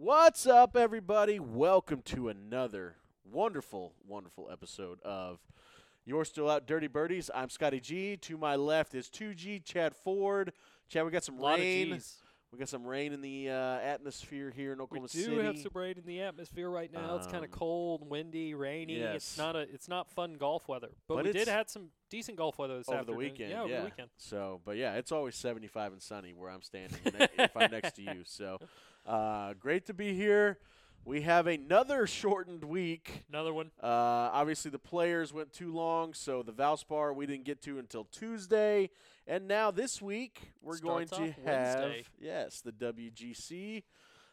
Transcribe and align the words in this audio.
What's 0.00 0.46
up, 0.46 0.76
everybody? 0.76 1.40
Welcome 1.40 2.02
to 2.02 2.28
another 2.28 2.94
wonderful, 3.28 3.94
wonderful 4.06 4.48
episode 4.48 5.00
of 5.02 5.40
You're 6.04 6.24
Still 6.24 6.48
Out 6.48 6.66
Dirty 6.68 6.86
Birdies. 6.86 7.30
I'm 7.34 7.48
Scotty 7.50 7.80
G. 7.80 8.16
To 8.18 8.38
my 8.38 8.54
left 8.54 8.94
is 8.94 9.08
2G 9.08 9.64
Chad 9.64 9.96
Ford. 9.96 10.52
Chad, 10.88 11.04
we 11.04 11.10
got 11.10 11.24
some 11.24 11.40
rain. 11.44 11.96
Gs. 11.96 12.14
We 12.52 12.58
got 12.58 12.68
some 12.70 12.86
rain 12.86 13.12
in 13.12 13.20
the 13.20 13.50
uh, 13.50 13.54
atmosphere 13.80 14.50
here 14.54 14.72
in 14.72 14.80
Oklahoma 14.80 15.08
City. 15.08 15.24
We 15.26 15.32
Oklahoma 15.32 15.52
do 15.52 15.56
City. 15.58 15.62
have 15.64 15.72
some 15.74 15.82
rain 15.82 15.94
in 15.98 16.06
the 16.06 16.22
atmosphere 16.22 16.70
right 16.70 16.90
now. 16.90 17.16
it's 17.16 17.26
kind 17.26 17.38
Um, 17.38 17.44
of 17.44 17.50
cold, 17.50 18.08
windy, 18.08 18.54
rainy. 18.54 19.00
yes. 19.00 19.16
It's 19.16 19.36
not 19.38 19.54
a 19.56 19.60
it's 19.62 19.86
not 19.88 20.08
fun 20.12 20.34
golf 20.38 20.66
weather. 20.68 20.88
But, 21.08 21.16
But 21.16 21.24
we 21.26 21.32
did 21.32 21.42
it's- 21.42 21.54
had 21.54 21.68
some 21.68 21.88
decent 22.08 22.38
golf 22.38 22.56
weather 22.56 22.78
this 22.78 22.88
over 22.88 22.98
the 22.98 23.00
afternoon. 23.00 23.18
weekend. 23.18 23.50
Yeah, 23.50 23.62
over 23.64 23.76
the 23.76 23.84
weekend. 23.84 24.08
So, 24.16 24.60
but 24.64 24.76
yeah, 24.78 24.94
it's 24.94 25.12
always 25.12 25.34
75 25.34 25.92
and 25.92 26.00
sunny 26.00 26.32
where 26.32 26.48
I'm 26.50 26.62
standing 26.62 26.96
ne- 27.04 27.28
if 27.38 27.54
I'm 27.54 27.70
next 27.70 27.96
to 27.96 28.02
you. 28.02 28.22
So, 28.24 28.58
uh, 29.08 29.54
great 29.54 29.86
to 29.86 29.94
be 29.94 30.14
here. 30.14 30.58
We 31.04 31.22
have 31.22 31.46
another 31.46 32.06
shortened 32.06 32.62
week. 32.64 33.24
Another 33.30 33.54
one. 33.54 33.70
Uh, 33.82 33.86
obviously, 33.86 34.70
the 34.70 34.78
players 34.78 35.32
went 35.32 35.54
too 35.54 35.72
long, 35.72 36.12
so 36.12 36.42
the 36.42 36.52
Valspar 36.52 37.14
we 37.14 37.24
didn't 37.24 37.44
get 37.44 37.62
to 37.62 37.78
until 37.78 38.04
Tuesday. 38.04 38.90
And 39.26 39.48
now 39.48 39.70
this 39.70 40.02
week 40.02 40.52
we're 40.62 40.78
going 40.78 41.08
to 41.08 41.34
have 41.46 41.80
Wednesday. 41.80 42.04
yes 42.20 42.60
the 42.60 42.72
WGC, 42.72 43.84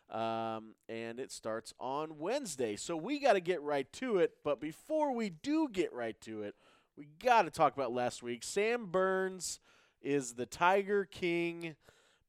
um, 0.09 0.76
and 0.89 1.22
it 1.22 1.31
starts 1.31 1.73
on 1.80 2.20
Wednesday. 2.20 2.76
So 2.76 2.98
we 2.98 3.20
got 3.20 3.34
to 3.34 3.42
get 3.42 3.62
right 3.62 3.92
to 3.94 4.17
it. 4.17 4.34
But 4.44 4.59
before 4.59 5.16
we 5.16 5.30
do 5.30 5.70
get 5.72 5.94
right 5.94 6.20
to 6.22 6.44
it, 6.44 6.55
we 6.98 7.08
got 7.23 7.44
to 7.44 7.50
talk 7.50 7.73
about 7.73 7.94
last 7.94 8.22
week. 8.22 8.44
Sam 8.44 8.88
Burns 8.88 9.62
is 10.02 10.34
the 10.34 10.45
Tiger 10.45 11.05
King. 11.05 11.76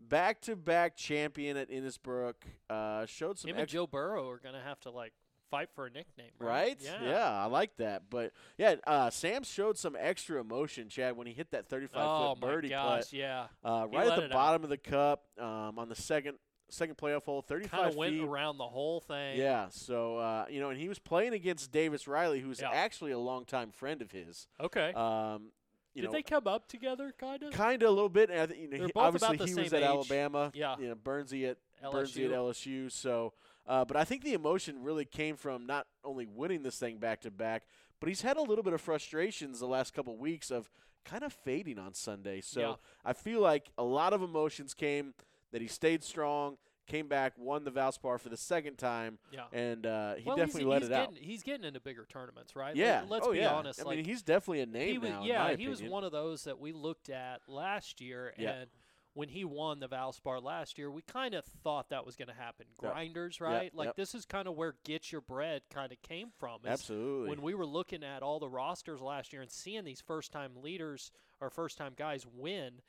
Back-to-back 0.00 0.96
champion 0.96 1.56
at 1.56 1.70
Innisbrook. 1.70 2.34
Uh, 2.70 3.06
showed 3.06 3.38
some 3.38 3.50
Him 3.50 3.58
and 3.58 3.68
Joe 3.68 3.86
Burrow 3.86 4.28
are 4.28 4.38
gonna 4.38 4.62
have 4.62 4.78
to 4.80 4.90
like 4.90 5.12
fight 5.50 5.68
for 5.74 5.86
a 5.86 5.90
nickname, 5.90 6.30
Right? 6.38 6.76
Yeah. 6.80 7.02
yeah. 7.02 7.30
I 7.42 7.46
like 7.46 7.76
that. 7.76 8.04
But 8.10 8.32
yeah, 8.58 8.76
uh, 8.86 9.10
Sam 9.10 9.42
showed 9.44 9.78
some 9.78 9.96
extra 9.98 10.40
emotion, 10.40 10.88
Chad, 10.88 11.16
when 11.16 11.26
he 11.26 11.32
hit 11.32 11.50
that 11.52 11.68
35 11.68 12.00
Oh 12.04 12.34
foot 12.34 12.40
birdie 12.40 12.68
gosh, 12.70 13.12
yeah. 13.12 13.46
putt 13.62 13.70
uh, 13.70 13.86
He 13.88 13.96
right 13.96 14.06
at 14.08 14.16
the 14.16 14.22
it 14.24 14.32
out. 14.32 14.34
bottom 14.34 14.64
of 14.64 14.70
the 14.70 14.76
cup 14.76 15.24
um, 15.40 15.78
on 15.78 15.88
the 15.88 15.94
second 15.94 16.38
second 16.68 16.96
playoff 16.96 17.22
hole, 17.24 17.42
35 17.42 17.70
Kind 17.70 17.90
of 17.90 17.96
went 17.96 18.14
feet. 18.14 18.24
around 18.24 18.58
the 18.58 18.66
whole 18.66 18.98
thing. 19.00 19.38
Yeah, 19.38 19.68
so 19.70 20.18
uh, 20.18 20.46
you 20.50 20.58
know, 20.60 20.70
and 20.70 20.80
he 20.80 20.88
was 20.88 20.98
playing 20.98 21.32
against 21.32 21.70
Davis 21.70 22.08
Riley, 22.08 22.40
who's 22.40 22.60
Yeah. 22.60 22.70
actually 22.72 23.12
a 23.12 23.18
longtime 23.18 23.70
friend 23.70 24.02
of 24.02 24.10
his. 24.10 24.48
Okay. 24.60 24.92
Um, 24.94 25.52
you 25.96 26.02
Did 26.02 26.08
know, 26.08 26.12
they 26.12 26.22
come 26.22 26.46
up 26.46 26.68
together, 26.68 27.12
kind 27.18 27.42
of? 27.42 27.52
kind 27.52 27.82
of 27.82 27.88
a 27.88 27.92
little 27.92 28.08
bit. 28.08 28.30
And 28.30 28.40
I 28.40 28.46
think, 28.46 28.60
you 28.60 28.78
know, 28.78 28.84
he- 28.86 28.92
obviously 28.94 29.36
he 29.38 29.54
was 29.54 29.72
at 29.72 29.80
age. 29.82 29.84
Alabama. 29.88 30.52
Yeah. 30.54 30.76
You 30.78 30.88
know, 30.90 30.94
Burnsy 30.94 31.48
at 31.50 31.56
LSU. 31.82 31.92
Burnsy 31.92 32.24
at 32.26 32.30
LSU. 32.32 32.92
So, 32.92 33.32
uh, 33.66 33.84
but 33.84 33.96
I 33.96 34.04
think 34.04 34.22
the 34.22 34.34
emotion 34.34 34.82
really 34.82 35.04
came 35.06 35.36
from 35.36 35.66
not 35.66 35.86
only 36.04 36.26
winning 36.26 36.62
this 36.62 36.78
thing 36.78 36.98
back 36.98 37.22
to 37.22 37.30
back, 37.30 37.64
but 37.98 38.08
he's 38.08 38.20
had 38.20 38.36
a 38.36 38.42
little 38.42 38.62
bit 38.62 38.74
of 38.74 38.80
frustrations 38.80 39.58
the 39.58 39.66
last 39.66 39.94
couple 39.94 40.16
weeks 40.18 40.50
of 40.50 40.70
kind 41.04 41.22
of 41.24 41.32
fading 41.32 41.78
on 41.78 41.94
Sunday. 41.94 42.40
So 42.42 42.60
Yeah. 42.60 42.74
I 43.04 43.12
feel 43.14 43.40
like 43.40 43.70
a 43.78 43.84
lot 43.84 44.12
of 44.12 44.22
emotions 44.22 44.74
came 44.74 45.14
that 45.52 45.62
he 45.62 45.68
stayed 45.68 46.04
strong, 46.04 46.58
came 46.86 47.08
back, 47.08 47.34
won 47.36 47.64
the 47.64 47.70
Valspar 47.70 48.18
for 48.20 48.28
the 48.28 48.36
second 48.36 48.76
time, 48.76 49.18
Yeah. 49.32 49.44
and 49.52 49.86
uh, 49.86 50.14
he 50.14 50.24
well, 50.24 50.36
definitely 50.36 50.62
he's, 50.62 50.68
let 50.68 50.82
he's 50.82 50.90
it 50.90 50.94
out. 50.94 51.10
getting, 51.14 51.28
He's 51.28 51.42
getting 51.42 51.64
into 51.64 51.80
bigger 51.80 52.06
tournaments, 52.08 52.56
right? 52.56 52.68
Like, 52.68 52.76
Yeah. 52.76 53.04
let's 53.08 53.26
oh, 53.26 53.32
be 53.32 53.38
yeah. 53.38 53.54
honest. 53.54 53.80
I 53.80 53.84
like, 53.84 53.96
mean, 53.96 54.04
he's 54.04 54.22
definitely 54.22 54.60
a 54.60 54.66
name 54.66 55.00
was, 55.00 55.10
now. 55.10 55.22
yeah, 55.22 55.56
he 55.56 55.68
was 55.68 55.82
one 55.82 56.04
of 56.04 56.12
those 56.12 56.44
that 56.44 56.58
we 56.58 56.72
looked 56.72 57.10
at 57.10 57.40
last 57.48 58.00
year, 58.00 58.32
Yeah. 58.38 58.52
and 58.52 58.70
when 59.14 59.30
he 59.30 59.46
won 59.46 59.80
the 59.80 59.88
Valspar 59.88 60.42
last 60.42 60.76
year, 60.76 60.90
we 60.90 61.00
kind 61.00 61.34
of 61.34 61.42
thought 61.64 61.88
that 61.88 62.04
was 62.04 62.16
going 62.16 62.28
to 62.28 62.34
happen. 62.34 62.66
Grinders, 62.76 63.38
Yeah, 63.40 63.46
right? 63.46 63.74
Like 63.74 63.86
yep. 63.86 63.96
this 63.96 64.14
is 64.14 64.26
kind 64.26 64.46
of 64.46 64.56
where 64.56 64.74
get 64.84 65.10
your 65.10 65.22
bread 65.22 65.62
kind 65.72 65.90
of 65.90 66.02
came 66.02 66.28
from. 66.38 66.60
Absolutely. 66.66 67.30
When 67.30 67.40
we 67.40 67.54
were 67.54 67.64
looking 67.64 68.04
at 68.04 68.22
all 68.22 68.38
the 68.38 68.48
rosters 68.48 69.00
last 69.00 69.32
year 69.32 69.40
and 69.40 69.50
seeing 69.50 69.84
these 69.84 70.02
first-time 70.02 70.52
leaders 70.62 71.10
or 71.40 71.48
first-time 71.48 71.94
guys 71.96 72.26
win. 72.30 72.82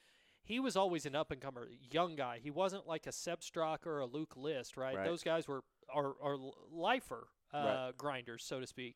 He 0.48 0.60
was 0.60 0.78
always 0.78 1.06
an 1.06 1.14
up 1.16 1.30
and 1.32 1.42
comer, 1.42 1.68
young 1.92 2.16
guy. 2.16 2.40
He 2.42 2.50
wasn't 2.52 2.88
like 2.88 3.06
a 3.06 3.12
Sepp 3.12 3.42
Straka 3.42 3.86
or 3.88 4.00
a 4.00 4.06
Luke 4.06 4.36
List, 4.38 4.78
right? 4.78 4.96
Right. 4.96 5.06
Those 5.06 5.22
guys 5.24 5.48
were 5.48 5.62
are, 5.94 6.14
are 6.22 6.38
lifer 6.72 7.28
uh, 7.54 7.58
Right. 7.64 7.98
grinders, 7.98 8.44
so 8.44 8.60
to 8.60 8.68
speak. 8.68 8.96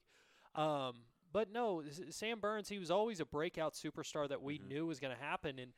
Um, 0.55 1.01
but 1.33 1.51
no, 1.51 1.83
Sam 2.09 2.39
Burns, 2.39 2.69
he 2.69 2.79
was 2.79 2.89
always 2.91 3.19
a 3.19 3.25
breakout 3.25 3.73
superstar 3.73 4.27
that 4.29 4.41
we 4.41 4.59
Mhm. 4.59 4.67
knew 4.67 4.85
was 4.87 4.99
going 4.99 5.15
to 5.15 5.21
happen. 5.21 5.59
And 5.59 5.73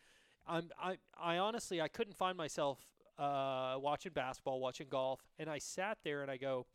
I'm, 0.48 0.70
I, 0.80 0.98
I 1.20 1.38
honestly, 1.38 1.82
I 1.82 1.88
couldn't 1.88 2.16
find 2.16 2.38
myself 2.38 2.80
uh, 3.20 3.76
watching 3.80 4.12
basketball, 4.14 4.60
watching 4.60 4.88
golf, 4.90 5.24
and 5.38 5.50
I 5.50 5.60
sat 5.60 6.00
there 6.04 6.22
and 6.24 6.32
I 6.32 6.38
go, 6.38 6.66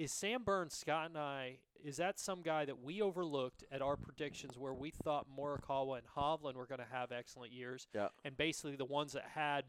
is 0.00 0.10
Sam 0.12 0.42
Burns, 0.42 0.74
Scott 0.74 1.10
and 1.10 1.18
I, 1.18 1.58
is 1.84 1.98
that 1.98 2.18
some 2.18 2.40
guy 2.40 2.64
that 2.64 2.82
we 2.82 3.02
overlooked 3.02 3.64
at 3.70 3.82
our 3.82 3.96
predictions 3.96 4.56
where 4.56 4.72
we 4.72 4.90
thought 4.90 5.26
Morikawa 5.38 5.98
and 5.98 6.06
Hovland 6.16 6.54
were 6.54 6.66
going 6.66 6.80
to 6.80 6.86
have 6.90 7.12
excellent 7.12 7.52
years, 7.52 7.86
Yeah. 7.94 8.08
and 8.24 8.34
basically 8.36 8.76
the 8.76 8.84
ones 8.86 9.12
that 9.12 9.24
had, 9.34 9.64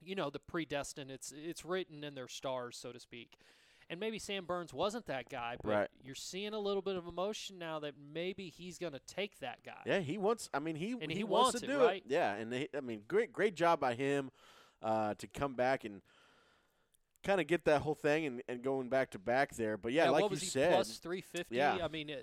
you 0.00 0.14
know, 0.14 0.30
the 0.30 0.38
predestined, 0.38 1.10
it's 1.10 1.32
it's 1.32 1.64
written 1.64 2.04
in 2.04 2.14
their 2.14 2.28
stars, 2.28 2.76
so 2.76 2.92
to 2.92 3.00
speak. 3.00 3.36
And 3.90 3.98
maybe 3.98 4.18
Sam 4.20 4.44
Burns 4.44 4.72
wasn't 4.72 5.06
that 5.06 5.28
guy, 5.28 5.56
but 5.62 5.72
Right. 5.72 5.88
you're 6.04 6.14
seeing 6.14 6.52
a 6.52 6.58
little 6.60 6.82
bit 6.82 6.94
of 6.96 7.06
emotion 7.08 7.58
now 7.58 7.80
that 7.80 7.94
maybe 7.98 8.50
he's 8.50 8.78
going 8.78 8.92
to 8.92 9.00
take 9.00 9.38
that 9.40 9.64
guy. 9.64 9.80
Yeah, 9.86 9.98
he 10.00 10.18
wants. 10.18 10.48
I 10.54 10.60
mean, 10.60 10.76
he 10.76 10.92
And 10.92 11.10
he, 11.10 11.18
he 11.18 11.24
wants, 11.24 11.54
wants 11.54 11.60
to 11.60 11.64
it, 11.64 11.68
do 11.68 11.80
right? 11.84 12.02
it. 12.06 12.10
Yeah, 12.12 12.34
and 12.34 12.52
he, 12.52 12.68
I 12.76 12.80
mean, 12.80 13.02
great 13.08 13.32
great 13.32 13.56
job 13.56 13.80
by 13.80 13.94
him 13.94 14.30
uh, 14.82 15.14
to 15.14 15.26
come 15.26 15.54
back 15.54 15.84
and 15.84 16.00
kind 17.24 17.40
of 17.40 17.46
get 17.46 17.64
that 17.64 17.82
whole 17.82 17.94
thing 17.94 18.26
and, 18.26 18.42
and 18.48 18.62
going 18.62 18.88
back 18.88 19.10
to 19.10 19.18
back 19.18 19.54
there. 19.56 19.76
But 19.76 19.92
yeah, 19.92 20.10
like 20.10 20.22
what 20.22 20.30
you 20.30 20.30
was 20.30 20.40
he 20.40 20.46
said, 20.46 20.72
plus 20.72 20.96
350? 20.98 21.54
Yeah. 21.56 21.78
I 21.84 21.88
mean, 21.88 22.10
uh, 22.10 22.14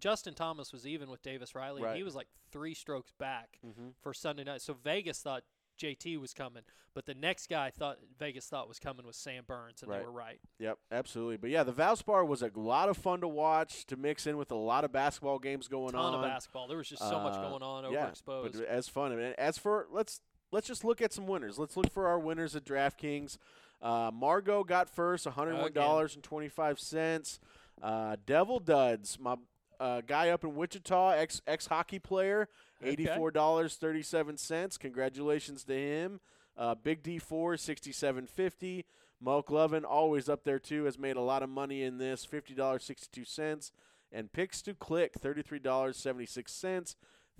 Justin 0.00 0.34
Thomas 0.34 0.72
was 0.72 0.86
even 0.86 1.08
with 1.10 1.22
Davis 1.22 1.54
Riley. 1.54 1.82
and 1.82 1.96
He 1.96 2.02
was 2.02 2.14
like 2.14 2.28
three 2.50 2.74
strokes 2.74 3.12
back 3.18 3.58
hmm 3.62 3.88
for 4.00 4.12
Sunday 4.14 4.44
night. 4.44 4.60
So 4.62 4.74
Vegas 4.74 5.20
thought 5.20 5.42
JT 5.80 6.20
was 6.20 6.34
coming, 6.34 6.62
but 6.94 7.06
the 7.06 7.14
next 7.14 7.48
guy 7.48 7.70
thought 7.70 7.96
Vegas 8.18 8.46
thought 8.46 8.68
was 8.68 8.78
coming 8.78 9.06
was 9.06 9.16
Sam 9.16 9.42
Burns, 9.46 9.82
and 9.82 9.90
Right. 9.90 10.00
they 10.00 10.04
were 10.04 10.12
right. 10.12 10.38
Yep, 10.58 10.78
absolutely. 10.92 11.38
But 11.38 11.50
yeah, 11.50 11.62
the 11.64 11.72
Valspar 11.72 12.26
was 12.26 12.42
a 12.42 12.50
lot 12.54 12.88
of 12.90 12.96
fun 12.98 13.20
to 13.22 13.28
watch 13.28 13.86
to 13.86 13.96
mix 13.96 14.26
in 14.26 14.36
with 14.36 14.50
a 14.52 14.56
lot 14.56 14.84
of 14.84 14.92
basketball 14.92 15.38
games 15.38 15.68
going 15.68 15.92
Ton 15.92 16.04
on. 16.04 16.14
of 16.14 16.22
basketball. 16.22 16.68
There 16.68 16.76
was 16.76 16.88
just 16.88 17.02
so 17.02 17.18
much 17.20 17.34
Uh, 17.36 17.48
going 17.48 17.62
on, 17.62 17.90
yeah, 17.92 18.10
overexposed. 18.10 18.52
But 18.58 18.66
as 18.66 18.86
fun. 18.88 19.12
And 19.12 19.34
as 19.38 19.56
for 19.58 19.86
let's 19.90 20.20
let's 20.52 20.68
just 20.68 20.84
look 20.84 21.02
at 21.02 21.12
some 21.12 21.26
winners. 21.26 21.58
Let's 21.58 21.76
look 21.76 21.90
for 21.90 22.06
our 22.06 22.18
winners 22.18 22.54
at 22.54 22.64
DraftKings. 22.64 23.38
Uh, 23.80 24.12
Margot 24.14 24.62
got 24.62 24.88
first, 24.88 25.26
one 25.26 25.34
hundred 25.34 25.58
one 25.58 25.72
dollars 25.72 26.14
and 26.14 26.22
twenty 26.22 26.48
five 26.48 26.78
cents. 26.78 27.40
Uh, 27.82 28.16
Devil 28.24 28.60
Duds, 28.60 29.18
my 29.20 29.34
uh, 29.80 30.02
guy 30.06 30.28
up 30.28 30.44
in 30.44 30.54
Wichita, 30.54 31.10
ex 31.14 31.42
ex 31.48 31.66
hockey 31.66 31.98
player, 31.98 32.48
eighty 32.80 33.06
four 33.06 33.32
dollars 33.32 33.74
thirty 33.74 34.02
seven 34.02 34.36
cents. 34.36 34.78
Congratulations 34.78 35.64
to 35.64 35.74
him. 35.74 36.20
Uh, 36.56 36.76
Big 36.76 37.02
D 37.02 37.18
four 37.18 37.56
sixty 37.56 37.90
seven 37.90 38.26
fifty. 38.26 38.84
Mo 39.20 39.42
Lovin 39.48 39.84
always 39.84 40.28
up 40.28 40.44
there 40.44 40.58
too 40.58 40.84
has 40.84 40.98
made 40.98 41.16
a 41.16 41.20
lot 41.20 41.42
of 41.42 41.48
money 41.48 41.82
in 41.82 41.98
this 41.98 42.24
fifty 42.24 42.54
dollars 42.54 42.84
sixty 42.84 43.08
two 43.10 43.24
cents. 43.24 43.72
And 44.14 44.30
picks 44.30 44.60
to 44.62 44.74
click 44.74 45.14
thirty 45.14 45.40
three 45.40 45.58
dollars 45.58 45.96
seventy 45.96 46.26
six 46.26 46.52
cents 46.52 46.96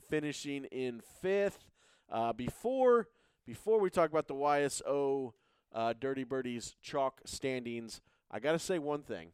finishing 0.08 0.64
in 0.64 1.02
fifth. 1.20 1.71
Uh, 2.10 2.32
before 2.32 3.08
before 3.46 3.80
we 3.80 3.90
talk 3.90 4.10
about 4.10 4.28
the 4.28 4.34
YSO 4.34 5.32
uh, 5.74 5.94
Dirty 5.98 6.24
Birdies 6.24 6.76
chalk 6.82 7.20
standings, 7.24 8.00
I 8.30 8.38
got 8.38 8.52
to 8.52 8.58
say 8.58 8.78
one 8.78 9.02
thing. 9.02 9.28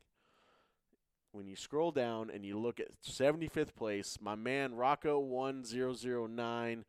When 1.33 1.47
you 1.47 1.57
scroll 1.57 1.93
down 1.93 2.31
and 2.31 2.45
you 2.45 2.59
look 2.59 2.81
at 2.81 2.89
75th 3.03 3.75
place, 3.75 4.17
my 4.21 4.35
man 4.35 4.75
Rocco 4.75 5.19
1009, 5.19 6.85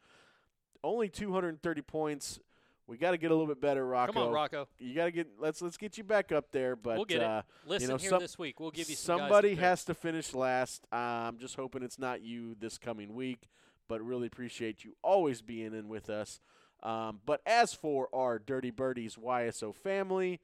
only 0.81 1.09
230 1.09 1.81
points. 1.81 2.39
We 2.87 2.97
got 2.97 3.11
to 3.11 3.17
get 3.17 3.29
a 3.29 3.35
little 3.35 3.47
bit 3.47 3.61
better, 3.61 3.85
Rocco. 3.85 4.13
Come 4.13 4.23
on, 4.23 4.31
Rocco. 4.31 4.67
You 4.79 4.95
got 4.95 5.05
to 5.05 5.11
get 5.11 5.27
let's 5.37 5.61
let's 5.61 5.77
get 5.77 5.97
you 5.97 6.03
back 6.03 6.31
up 6.31 6.51
there, 6.51 6.75
but 6.75 6.95
We'll 6.95 7.05
get 7.05 7.17
it. 7.17 7.23
uh, 7.23 7.41
Listen 7.67 7.89
know, 7.89 7.97
here 7.97 8.09
some- 8.09 8.21
this 8.21 8.39
week. 8.39 8.59
We'll 8.59 8.71
give 8.71 8.89
you 8.89 8.95
some 8.95 9.17
guys 9.19 9.27
to 9.27 9.33
Somebody 9.33 9.55
has 9.55 9.83
to 9.85 9.93
finish 9.93 10.33
last. 10.33 10.87
Uh, 10.91 10.95
I'm 10.95 11.37
just 11.37 11.55
hoping 11.55 11.83
it's 11.83 11.99
not 11.99 12.21
you 12.21 12.55
this 12.59 12.77
coming 12.79 13.13
week, 13.13 13.47
but 13.89 14.01
really 14.01 14.27
appreciate 14.27 14.85
you 14.85 14.95
always 15.03 15.41
being 15.41 15.73
in 15.73 15.89
with 15.89 16.09
us. 16.09 16.39
Um, 16.81 17.19
but 17.25 17.41
as 17.45 17.73
for 17.73 18.07
our 18.15 18.39
Dirty 18.39 18.71
Birdies 18.71 19.17
YSO 19.17 19.75
family, 19.75 20.39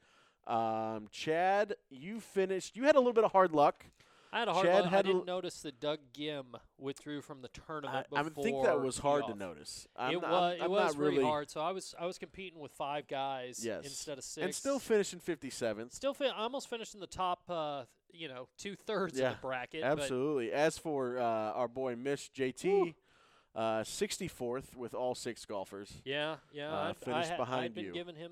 um, 0.47 1.07
Chad, 1.11 1.75
you 1.89 2.19
finished. 2.19 2.75
You 2.75 2.83
had 2.83 2.95
a 2.95 2.99
little 2.99 3.13
bit 3.13 3.23
of 3.23 3.31
hard 3.31 3.53
luck. 3.53 3.85
I 4.33 4.39
had 4.39 4.47
a 4.49 4.53
hard 4.53 4.65
Chad 4.65 4.83
luck. 4.83 4.93
I 4.93 5.01
didn't 5.01 5.19
l- 5.19 5.25
notice 5.25 5.61
that 5.61 5.79
Doug 5.79 5.99
Ghim 6.13 6.43
withdrew 6.77 7.21
from 7.21 7.41
the 7.41 7.47
tournament 7.47 8.07
I 8.13 8.23
before. 8.23 8.43
think 8.43 8.63
that 8.65 8.81
was 8.81 8.97
hard 8.97 9.27
to 9.27 9.33
notice. 9.33 9.87
I'm 9.95 10.15
it 10.15 10.21
not, 10.21 10.29
was. 10.31 10.57
I'm, 10.59 10.65
it 10.65 10.69
was 10.69 10.95
pretty 10.95 11.17
really, 11.17 11.23
hard. 11.29 11.49
So 11.49 11.61
I 11.61 11.71
was. 11.71 11.95
I 11.97 12.05
was 12.05 12.17
competing 12.17 12.59
with 12.59 12.73
five 12.73 13.07
guys 13.07 13.63
Yes. 13.63 13.85
instead 13.85 14.17
of 14.17 14.25
six. 14.25 14.43
and 14.43 14.53
still 14.53 14.77
finishing 14.79 15.19
57th. 15.21 15.93
Still, 15.93 16.13
fin- 16.13 16.31
I 16.35 16.41
almost 16.43 16.69
finished 16.69 16.95
in 16.95 16.99
the 16.99 17.07
top. 17.07 17.43
Uh, 17.49 17.83
you 18.11 18.27
know, 18.27 18.47
two 18.57 18.75
thirds 18.75 19.17
Yeah, 19.17 19.29
of 19.31 19.35
the 19.37 19.41
bracket. 19.41 19.83
Absolutely. 19.83 20.51
As 20.51 20.77
for 20.77 21.17
uh, 21.17 21.21
our 21.23 21.67
boy 21.69 21.95
Mish 21.95 22.29
JT, 22.37 22.93
uh, 23.55 23.81
64th 23.83 24.75
with 24.75 24.93
all 24.93 25.15
six 25.15 25.45
golfers. 25.45 26.01
Yeah, 26.03 26.35
yeah. 26.51 26.71
Uh, 26.73 26.89
I've, 26.89 26.97
finished 26.97 27.31
I 27.31 27.37
behind 27.37 27.65
I'd 27.65 27.75
been 27.75 27.85
you. 27.85 27.93
giving 27.93 28.15
him 28.15 28.31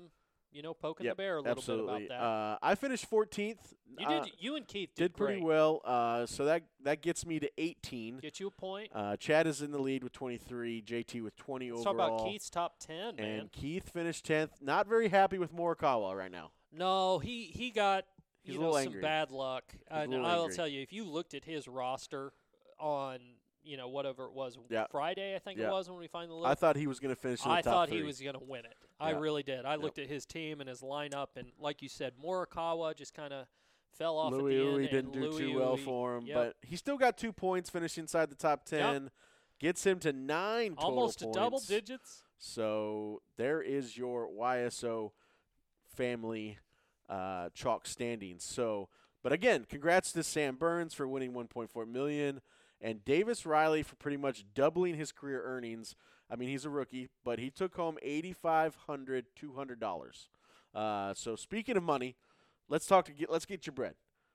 you 0.52 0.62
know, 0.62 0.72
poking 0.72 1.04
Yep, 1.06 1.16
the 1.16 1.20
bear 1.20 1.34
a 1.34 1.40
little 1.40 1.50
Absolutely. 1.58 1.98
bit 2.00 2.06
about 2.12 2.20
that. 2.20 2.24
Uh, 2.24 2.58
I 2.62 2.74
finished 2.76 3.10
14th. 3.10 3.56
you 3.98 4.06
uh, 4.06 4.22
did. 4.22 4.32
You 4.38 4.54
and 4.54 4.68
Keith 4.68 4.90
did 4.94 5.02
did, 5.12 5.16
pretty 5.16 5.42
well. 5.42 5.80
Uh, 5.84 6.26
so 6.26 6.44
that 6.44 6.62
that 6.84 7.02
gets 7.02 7.26
me 7.26 7.40
to 7.40 7.50
18. 7.58 8.18
Get 8.18 8.38
you 8.38 8.46
a 8.46 8.50
point. 8.52 8.90
Uh, 8.94 9.16
Chad 9.16 9.48
is 9.48 9.62
in 9.62 9.72
the 9.72 9.80
lead 9.80 10.04
with 10.04 10.12
23. 10.12 10.80
JT 10.82 11.22
with 11.24 11.34
20 11.36 11.72
Let's 11.72 11.84
overall. 11.84 12.08
talk 12.08 12.18
about 12.20 12.30
Keith's 12.30 12.50
top 12.50 12.78
ten, 12.78 13.16
man. 13.16 13.40
and 13.40 13.50
Keith 13.52 13.90
finished 13.90 14.26
10th. 14.28 14.62
Not 14.62 14.86
very 14.86 15.08
happy 15.08 15.38
with 15.38 15.52
Morikawa 15.52 16.14
right 16.16 16.30
now. 16.30 16.52
No, 16.72 17.18
he 17.18 17.46
he 17.46 17.70
got 17.70 18.04
He's 18.44 18.54
you 18.54 18.60
a 18.60 18.64
know 18.64 18.80
some 18.80 19.00
bad 19.00 19.32
luck. 19.32 19.64
a 19.90 20.00
And 20.02 20.12
little 20.12 20.26
I'll 20.26 20.48
tell 20.50 20.68
you, 20.68 20.82
if 20.82 20.92
you 20.92 21.04
looked 21.04 21.34
at 21.34 21.44
his 21.44 21.66
roster 21.66 22.32
on 22.78 23.18
you 23.64 23.76
know 23.76 23.88
whatever 23.88 24.24
it 24.26 24.32
was 24.32 24.58
Yeah. 24.68 24.86
Friday, 24.90 25.34
I 25.34 25.38
think 25.38 25.58
Yeah. 25.58 25.68
it 25.68 25.70
was 25.70 25.88
when 25.88 25.98
we 25.98 26.06
finally 26.06 26.36
looked. 26.38 26.48
I 26.50 26.54
thought 26.54 26.76
he 26.76 26.86
was 26.86 27.00
going 27.00 27.14
to 27.14 27.20
finish 27.20 27.44
I 27.46 27.62
thought 27.62 27.88
three. 27.88 27.98
he 27.98 28.02
was 28.04 28.20
going 28.20 28.34
to 28.34 28.44
win 28.44 28.64
it. 28.64 28.76
I 29.00 29.10
Yeah. 29.12 29.18
really 29.18 29.42
did. 29.42 29.64
I 29.64 29.72
Yep. 29.72 29.82
looked 29.82 29.98
at 29.98 30.08
his 30.08 30.26
team 30.26 30.60
and 30.60 30.68
his 30.68 30.82
lineup, 30.82 31.28
and 31.36 31.50
like 31.58 31.82
you 31.82 31.88
said, 31.88 32.14
Morikawa 32.16 32.94
just 32.94 33.14
kind 33.14 33.32
of 33.32 33.46
fell 33.92 34.16
off 34.18 34.32
Louis 34.32 34.56
at 34.56 34.58
the 34.58 34.64
Louis 34.70 34.88
didn't 34.88 35.12
do 35.12 35.20
Louis 35.30 35.38
too 35.38 35.58
well 35.58 35.76
for 35.76 36.16
him, 36.16 36.26
yep. 36.26 36.36
but 36.36 36.56
he 36.68 36.76
still 36.76 36.98
got 36.98 37.16
two 37.16 37.32
points, 37.32 37.70
finished 37.70 37.96
inside 37.98 38.30
the 38.30 38.36
top 38.36 38.64
10. 38.64 39.10
Gets 39.60 39.86
him 39.86 40.00
to 40.00 40.12
nine 40.12 40.74
almost 40.78 41.20
points. 41.20 41.36
double 41.36 41.60
digits. 41.60 42.24
So 42.38 43.22
there 43.36 43.62
is 43.62 43.96
your 43.96 44.28
YSO 44.28 45.12
family 45.86 46.58
uh, 47.08 47.50
chalk 47.54 47.86
standings. 47.86 48.42
So, 48.44 48.88
but 49.22 49.32
again, 49.32 49.64
congrats 49.68 50.12
to 50.12 50.22
Sam 50.22 50.56
Burns 50.56 50.92
for 50.92 51.06
winning 51.06 51.32
1.4 51.32 51.86
million, 51.86 52.40
and 52.84 53.04
Davis 53.04 53.44
Riley 53.44 53.82
for 53.82 53.96
pretty 53.96 54.18
much 54.18 54.44
doubling 54.54 54.94
his 54.94 55.10
career 55.10 55.42
earnings. 55.42 55.96
I 56.30 56.36
mean, 56.36 56.48
he's 56.48 56.64
a 56.64 56.70
rookie, 56.70 57.08
but 57.24 57.38
he 57.40 57.50
took 57.50 57.74
home 57.74 57.96
eighty-five 58.02 58.76
hundred, 58.86 59.24
two 59.34 59.54
hundred 59.54 59.80
dollars. 59.80 60.28
Uh, 60.74 61.14
so 61.14 61.34
speaking 61.34 61.76
of 61.76 61.82
money, 61.82 62.14
let's 62.68 62.86
talk 62.86 63.06
to 63.06 63.12
get. 63.12 63.30
Let's 63.30 63.46
get 63.46 63.66
your 63.66 63.74
bread. 63.74 63.94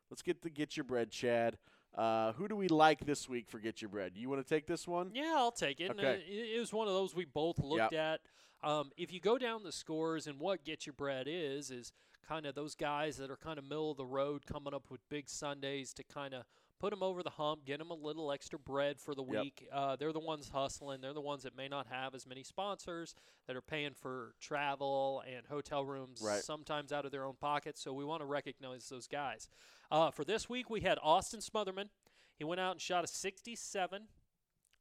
Let's 0.09 0.21
get 0.21 0.41
the 0.41 0.49
get 0.49 0.75
your 0.75 0.83
bread, 0.83 1.11
Chad. 1.11 1.57
Uh, 1.95 2.33
who 2.33 2.47
do 2.47 2.55
we 2.55 2.67
like 2.67 3.05
this 3.05 3.29
week 3.29 3.49
for 3.49 3.59
get 3.59 3.81
your 3.81 3.89
bread? 3.89 4.13
You 4.15 4.29
want 4.29 4.45
to 4.45 4.47
take 4.47 4.67
this 4.67 4.87
one? 4.87 5.11
Yeah, 5.13 5.33
I'll 5.37 5.51
take 5.51 5.79
it. 5.79 5.91
Okay. 5.91 6.07
uh, 6.07 6.11
it, 6.11 6.55
it 6.55 6.59
was 6.59 6.73
one 6.73 6.87
of 6.87 6.93
those 6.93 7.15
we 7.15 7.25
both 7.25 7.59
looked 7.59 7.93
at. 7.93 8.19
Um, 8.63 8.91
if 8.97 9.13
you 9.13 9.19
go 9.19 9.37
down 9.37 9.63
the 9.63 9.71
scores 9.71 10.27
and 10.27 10.39
what 10.39 10.63
get 10.65 10.85
your 10.85 10.93
bread 10.93 11.27
is, 11.29 11.71
is 11.71 11.93
kind 12.27 12.45
of 12.45 12.55
those 12.55 12.75
guys 12.75 13.17
that 13.17 13.31
are 13.31 13.37
kind 13.37 13.57
of 13.57 13.63
middle 13.63 13.91
of 13.91 13.97
the 13.97 14.05
road 14.05 14.45
coming 14.45 14.73
up 14.73 14.83
with 14.89 15.01
big 15.09 15.29
Sundays 15.29 15.93
to 15.93 16.03
kind 16.03 16.33
of 16.33 16.43
put 16.79 16.91
them 16.91 17.03
over 17.03 17.21
the 17.21 17.29
hump, 17.31 17.65
get 17.65 17.77
them 17.79 17.91
a 17.91 17.95
little 17.95 18.31
extra 18.31 18.57
bread 18.57 18.99
for 18.99 19.13
the 19.13 19.23
Yep. 19.23 19.41
week. 19.43 19.67
Uh, 19.71 19.95
they're 19.97 20.13
the 20.13 20.19
ones 20.19 20.49
hustling. 20.49 21.01
They're 21.01 21.13
the 21.13 21.19
ones 21.21 21.43
that 21.43 21.55
may 21.55 21.67
not 21.67 21.87
have 21.87 22.15
as 22.15 22.25
many 22.25 22.41
sponsors 22.43 23.15
that 23.47 23.55
are 23.55 23.61
paying 23.61 23.93
for 23.93 24.33
travel 24.39 25.21
and 25.27 25.45
hotel 25.47 25.83
rooms, 25.83 26.21
Right. 26.21 26.41
sometimes 26.43 26.91
out 26.93 27.05
of 27.05 27.11
their 27.11 27.25
own 27.25 27.35
pockets. 27.35 27.81
So 27.81 27.91
we 27.93 28.05
want 28.05 28.21
to 28.21 28.25
recognize 28.25 28.87
those 28.89 29.07
guys. 29.07 29.49
Uh, 29.91 30.09
for 30.11 30.23
this 30.23 30.47
week, 30.47 30.69
we 30.69 30.81
had 30.81 30.97
Austin 31.01 31.41
Smotherman. 31.41 31.89
He 32.37 32.43
went 32.45 32.61
out 32.61 32.71
and 32.71 32.81
shot 32.81 33.03
a 33.03 33.07
67 33.07 34.07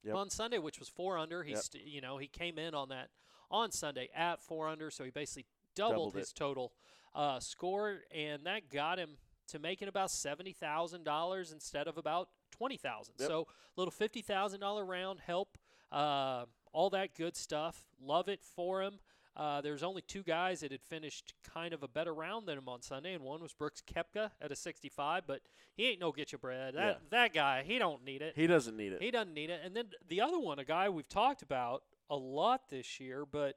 Yep. 0.04 0.14
on 0.14 0.30
Sunday, 0.30 0.58
which 0.58 0.78
was 0.78 0.88
four 0.88 1.18
under. 1.18 1.42
He, 1.42 1.52
Yep. 1.52 1.62
st- 1.62 1.84
you 1.84 2.00
know, 2.00 2.18
he 2.18 2.28
came 2.28 2.58
in 2.58 2.74
on 2.74 2.88
that 2.90 3.10
on 3.50 3.72
Sunday 3.72 4.08
at 4.14 4.40
four 4.42 4.68
under, 4.68 4.90
so 4.90 5.02
he 5.04 5.10
basically 5.10 5.46
doubled, 5.74 5.94
Doubled 5.94 6.16
it. 6.16 6.18
his 6.20 6.32
total 6.32 6.72
uh, 7.14 7.40
score, 7.40 8.04
and 8.12 8.44
that 8.46 8.68
got 8.68 8.98
him 8.98 9.18
to 9.48 9.58
making 9.58 9.88
about 9.88 10.10
seventy 10.10 10.52
thousand 10.52 11.04
dollars 11.04 11.52
instead 11.52 11.88
of 11.88 11.98
about 11.98 12.28
twenty 12.50 12.76
thousand. 12.76 13.14
Yep. 13.18 13.28
So 13.28 13.46
little 13.76 13.90
fifty 13.92 14.22
thousand 14.22 14.60
dollar 14.60 14.84
round 14.84 15.20
help, 15.26 15.58
uh, 15.92 16.44
all 16.72 16.90
that 16.90 17.14
good 17.14 17.36
stuff. 17.36 17.84
Love 18.00 18.28
it 18.28 18.42
for 18.42 18.82
him. 18.82 18.98
Uh, 19.36 19.60
there's 19.60 19.84
only 19.84 20.02
two 20.02 20.24
guys 20.24 20.60
that 20.60 20.72
had 20.72 20.82
finished 20.82 21.32
kind 21.54 21.72
of 21.72 21.84
a 21.84 21.88
better 21.88 22.12
round 22.12 22.48
than 22.48 22.58
him 22.58 22.68
on 22.68 22.82
Sunday, 22.82 23.14
and 23.14 23.22
one 23.22 23.40
was 23.40 23.52
Brooks 23.52 23.80
Koepka 23.86 24.32
at 24.40 24.50
a 24.50 24.56
65, 24.56 25.28
but 25.28 25.42
he 25.76 25.86
ain't 25.90 26.00
no 26.00 26.10
get 26.10 26.32
you 26.32 26.38
bread. 26.38 26.74
That 26.74 26.86
Yeah. 26.86 27.08
that 27.10 27.32
guy, 27.32 27.62
he 27.62 27.78
don't 27.78 28.04
need 28.04 28.20
it. 28.20 28.32
He 28.34 28.48
doesn't 28.48 28.76
need 28.76 28.92
it. 28.94 29.00
He 29.00 29.12
doesn't 29.12 29.32
need 29.32 29.50
it. 29.50 29.60
And 29.62 29.76
then 29.76 29.90
the 30.08 30.20
other 30.20 30.40
one, 30.40 30.58
a 30.58 30.64
guy 30.64 30.88
we've 30.88 31.08
talked 31.08 31.42
about 31.42 31.84
a 32.10 32.16
lot 32.16 32.68
this 32.68 32.98
year, 32.98 33.24
but 33.24 33.54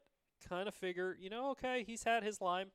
kind 0.48 0.68
of 0.68 0.76
figure, 0.76 1.18
you 1.20 1.32
know, 1.32 1.50
okay, 1.52 1.84
he's 1.84 2.04
had 2.04 2.24
his 2.24 2.42
line, 2.42 2.68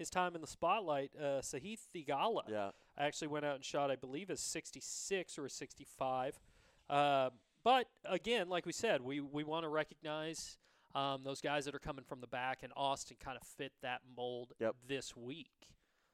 his 0.00 0.10
time 0.10 0.34
in 0.34 0.40
the 0.40 0.46
spotlight. 0.46 1.12
Uh, 1.18 1.40
Sahith 1.40 1.78
Theegala 1.94 2.42
yeah. 2.48 2.70
actually 2.98 3.28
went 3.28 3.44
out 3.44 3.54
and 3.56 3.64
shot, 3.64 3.90
I 3.90 3.96
believe, 3.96 4.30
a 4.30 4.36
66 4.36 5.38
or 5.38 5.44
a 5.46 5.50
65. 5.50 6.40
Uh, 6.88 7.30
but 7.62 7.86
again, 8.04 8.48
like 8.48 8.66
we 8.66 8.72
said, 8.72 9.02
we, 9.02 9.20
we 9.20 9.44
want 9.44 9.64
to 9.64 9.68
recognize 9.68 10.58
um, 10.94 11.20
those 11.22 11.40
guys 11.40 11.66
that 11.66 11.74
are 11.74 11.78
coming 11.80 12.04
from 12.04 12.20
the 12.20 12.26
back, 12.26 12.60
and 12.64 12.72
Austin 12.76 13.16
kind 13.22 13.36
of 13.40 13.46
fit 13.46 13.72
that 13.82 14.00
mold 14.16 14.52
Yep. 14.58 14.74
this 14.88 15.16
week. 15.16 15.50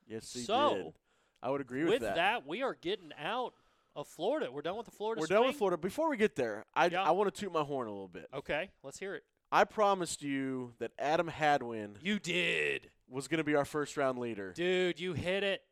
Yes, 0.07 0.33
he 0.33 0.41
So, 0.41 0.75
did. 0.75 0.93
I 1.43 1.51
would 1.51 1.61
agree 1.61 1.85
with, 1.85 1.93
With 1.95 2.03
that. 2.03 2.09
With 2.09 2.17
that, 2.17 2.47
we 2.47 2.63
are 2.63 2.75
getting 2.75 3.13
out 3.19 3.55
of 3.95 4.07
Florida. 4.07 4.51
We're 4.53 4.61
done 4.63 4.77
with 4.77 4.85
the 4.87 4.93
Florida 4.93 5.21
We're 5.21 5.27
done 5.29 5.47
with? 5.47 5.57
Florida. 5.57 5.79
Before 5.79 6.11
we 6.11 6.17
get 6.19 6.37
there, 6.37 6.67
I, 6.75 6.87
Yeah. 6.87 7.03
I 7.05 7.13
want 7.13 7.33
to 7.35 7.41
toot 7.41 7.53
my 7.53 7.63
horn 7.63 7.87
a 7.87 7.91
little 7.91 8.09
bit. 8.09 8.27
Okay, 8.35 8.69
let's 8.83 8.99
hear 8.99 9.15
it. 9.15 9.23
I 9.53 9.65
promised 9.65 10.23
you 10.23 10.75
that 10.79 10.93
Adam 10.99 11.29
Hadwin 11.29 11.97
You 12.03 12.19
did. 12.19 12.91
was 13.09 13.29
going 13.29 13.39
to 13.39 13.45
be 13.45 13.55
our 13.55 13.65
first 13.65 13.97
round 13.97 14.19
leader. 14.19 14.53
Dude, 14.53 14.99
you 15.01 15.13
hit 15.13 15.43
it. 15.45 15.63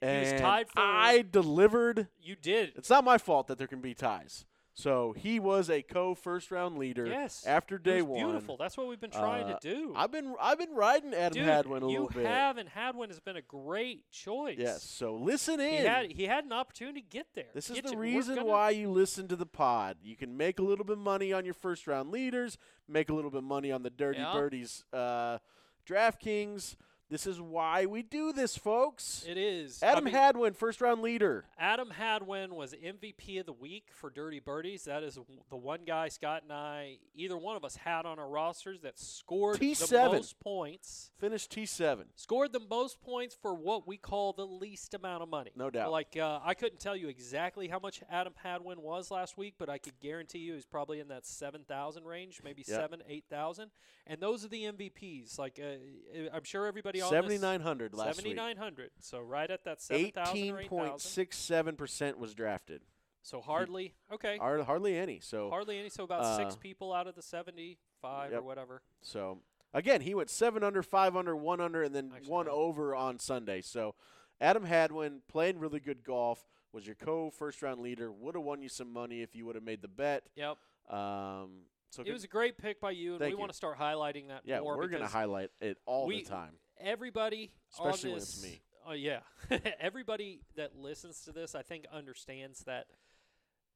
He 0.00 0.06
was 0.06 0.40
tied 0.40 0.68
for- 0.68 0.80
I 0.80 1.22
delivered. 1.22 2.08
You 2.20 2.36
did. 2.36 2.72
It's 2.76 2.90
not 2.90 3.04
my 3.04 3.18
fault 3.18 3.46
that 3.48 3.58
there 3.58 3.66
can 3.66 3.80
be 3.80 3.94
ties. 3.94 4.44
So 4.76 5.12
he 5.16 5.38
was 5.38 5.70
a 5.70 5.82
co 5.82 6.16
first 6.16 6.50
round 6.50 6.78
leader 6.78 7.06
Yes. 7.06 7.46
after 7.46 7.78
day 7.78 8.02
one. 8.02 8.18
beautiful. 8.18 8.56
That's 8.56 8.76
what 8.76 8.88
we've 8.88 9.00
been 9.00 9.12
trying 9.12 9.44
Uh, 9.44 9.56
to 9.56 9.68
do. 9.74 9.92
I've 9.96 10.10
been 10.10 10.34
I've 10.40 10.58
been 10.58 10.74
riding 10.74 11.14
Adam 11.14 11.32
Dude, 11.38 11.44
Hadwin 11.44 11.82
a 11.84 11.86
little 11.86 12.08
bit. 12.08 12.22
You 12.22 12.26
have, 12.26 12.58
and 12.58 12.68
Hadwin 12.68 13.08
has 13.08 13.20
been 13.20 13.36
a 13.36 13.42
great 13.42 14.10
choice. 14.10 14.58
Yes. 14.58 14.82
So 14.82 15.14
listen 15.14 15.60
in. 15.60 15.70
He 15.82 15.86
had 15.86 16.10
he 16.10 16.24
had 16.24 16.44
an 16.44 16.52
opportunity 16.52 17.02
to 17.02 17.06
get 17.08 17.28
there. 17.34 17.46
This 17.54 17.70
is 17.70 17.76
Get 17.76 17.84
the 17.84 17.92
you- 17.92 17.98
reason 17.98 18.44
why 18.44 18.70
you 18.70 18.90
listen 18.90 19.28
to 19.28 19.36
the 19.36 19.46
pod. 19.46 19.96
You 20.02 20.16
can 20.16 20.36
make 20.36 20.58
a 20.58 20.62
little 20.62 20.84
bit 20.84 20.94
of 20.94 20.98
money 21.04 21.32
on 21.32 21.44
your 21.44 21.54
first 21.54 21.86
round 21.86 22.10
leaders, 22.10 22.58
make 22.88 23.08
a 23.08 23.14
little 23.14 23.30
bit 23.30 23.38
of 23.38 23.44
money 23.44 23.70
on 23.70 23.84
the 23.84 23.90
Dirty 23.90 24.18
Yeah. 24.18 24.32
Birdies 24.32 24.82
uh, 24.92 25.38
DraftKings. 25.86 26.76
This 27.14 27.28
is 27.28 27.40
why 27.40 27.86
we 27.86 28.02
do 28.02 28.32
this, 28.32 28.56
folks. 28.56 29.24
It 29.24 29.38
is. 29.38 29.80
I 29.84 29.86
Adam 29.86 30.02
mean, 30.06 30.14
Hadwin, 30.14 30.52
first 30.52 30.80
round 30.80 31.00
leader. 31.00 31.44
Adam 31.56 31.90
Hadwin 31.90 32.56
was 32.56 32.74
MVP 32.74 33.38
of 33.38 33.46
the 33.46 33.52
week 33.52 33.84
for 33.92 34.10
Dirty 34.10 34.40
Birdies. 34.40 34.86
That 34.86 35.04
is 35.04 35.16
the 35.48 35.56
one 35.56 35.84
guy 35.86 36.08
Scott 36.08 36.42
and 36.42 36.52
I, 36.52 36.96
either 37.14 37.38
one 37.38 37.54
of 37.54 37.64
us, 37.64 37.76
had 37.76 38.04
on 38.04 38.18
our 38.18 38.28
rosters 38.28 38.80
that 38.80 38.98
scored 38.98 39.60
the 39.60 39.74
T7. 39.74 40.10
most 40.10 40.40
points. 40.40 41.12
Finished 41.20 41.52
T7. 41.52 42.06
Scored 42.16 42.52
the 42.52 42.58
most 42.68 43.00
points 43.00 43.36
for 43.40 43.54
what 43.54 43.86
we 43.86 43.96
call 43.96 44.32
the 44.32 44.44
least 44.44 44.92
amount 44.94 45.22
of 45.22 45.28
money. 45.28 45.52
No 45.54 45.70
doubt. 45.70 45.92
Like 45.92 46.16
uh, 46.16 46.40
I 46.44 46.54
couldn't 46.54 46.80
tell 46.80 46.96
you 46.96 47.06
exactly 47.06 47.68
how 47.68 47.78
much 47.78 48.02
Adam 48.10 48.32
Hadwin 48.42 48.82
was 48.82 49.12
last 49.12 49.38
week, 49.38 49.54
but 49.56 49.68
I 49.68 49.78
could 49.78 50.00
guarantee 50.00 50.40
you 50.40 50.54
he's 50.54 50.66
probably 50.66 50.98
in 50.98 51.06
that 51.08 51.26
seven 51.26 51.62
thousand 51.62 52.06
range, 52.06 52.40
maybe 52.42 52.64
Yep. 52.66 52.76
seven, 52.76 53.02
eight 53.08 53.26
thousand. 53.30 53.70
And 54.04 54.20
those 54.20 54.44
are 54.44 54.48
the 54.48 54.64
MVPs. 54.64 55.38
Like 55.38 55.60
uh, 55.62 56.18
I'm 56.34 56.42
sure 56.42 56.66
everybody 56.66 57.03
7,900 57.10 57.94
last 57.94 58.16
week. 58.18 58.36
7,900. 58.36 58.90
So 59.00 59.20
right 59.20 59.50
at 59.50 59.64
that 59.64 59.80
7,000 59.80 60.34
18.67% 60.68 62.18
was 62.18 62.34
drafted. 62.34 62.82
So 63.22 63.40
hardly, 63.40 63.94
okay, 64.12 64.36
Har- 64.38 64.62
Hardly 64.64 64.98
any. 64.98 65.18
So, 65.20 65.48
hardly 65.48 65.78
any. 65.78 65.88
So 65.88 66.04
about 66.04 66.36
six 66.36 66.54
uh, 66.54 66.58
people 66.58 66.92
out 66.92 67.06
of 67.06 67.14
the 67.14 67.22
75 67.22 68.32
or 68.34 68.42
whatever. 68.42 68.82
so 69.00 69.38
again, 69.72 70.02
he 70.02 70.14
went 70.14 70.28
7 70.28 70.62
under, 70.62 70.82
5 70.82 71.16
under, 71.16 71.34
1 71.34 71.60
under, 71.60 71.82
and 71.82 71.94
then 71.94 72.12
Actually, 72.14 72.30
one 72.30 72.46
no. 72.46 72.52
over 72.52 72.94
on 72.94 73.18
Sunday. 73.18 73.62
So 73.62 73.94
Adam 74.42 74.64
Hadwin 74.64 75.22
playing 75.28 75.58
really 75.58 75.80
good 75.80 76.04
golf, 76.04 76.46
was 76.72 76.86
your 76.86 76.96
co 76.96 77.30
first 77.30 77.62
round 77.62 77.80
leader, 77.80 78.12
would 78.12 78.34
have 78.34 78.44
won 78.44 78.60
you 78.60 78.68
some 78.68 78.92
money 78.92 79.22
if 79.22 79.34
you 79.34 79.46
would 79.46 79.54
have 79.54 79.64
made 79.64 79.80
the 79.80 79.88
bet. 79.88 80.24
Yep. 80.36 80.58
Um, 80.90 81.62
so 81.90 82.02
It 82.04 82.12
was 82.12 82.24
a 82.24 82.28
great 82.28 82.58
pick 82.58 82.78
by 82.80 82.90
you, 82.90 83.12
and 83.12 83.20
Thank 83.20 83.30
we 83.30 83.34
you. 83.36 83.38
want 83.38 83.52
to 83.52 83.56
start 83.56 83.78
highlighting 83.78 84.28
that 84.28 84.42
yeah, 84.44 84.60
more 84.60 84.76
we're 84.76 84.88
going 84.88 85.02
to 85.02 85.08
highlight 85.08 85.50
it 85.60 85.78
all 85.86 86.06
we- 86.06 86.24
the 86.24 86.28
time. 86.28 86.58
Everybody 86.80 87.52
Especially 87.72 88.10
on 88.10 88.14
when 88.14 88.22
it's 88.22 88.42
me. 88.42 88.60
Oh 88.86 88.92
yeah, 88.92 89.20
everybody 89.80 90.40
that 90.56 90.76
listens 90.76 91.20
to 91.22 91.32
this, 91.32 91.54
I 91.54 91.62
think, 91.62 91.86
understands 91.92 92.60
that 92.64 92.86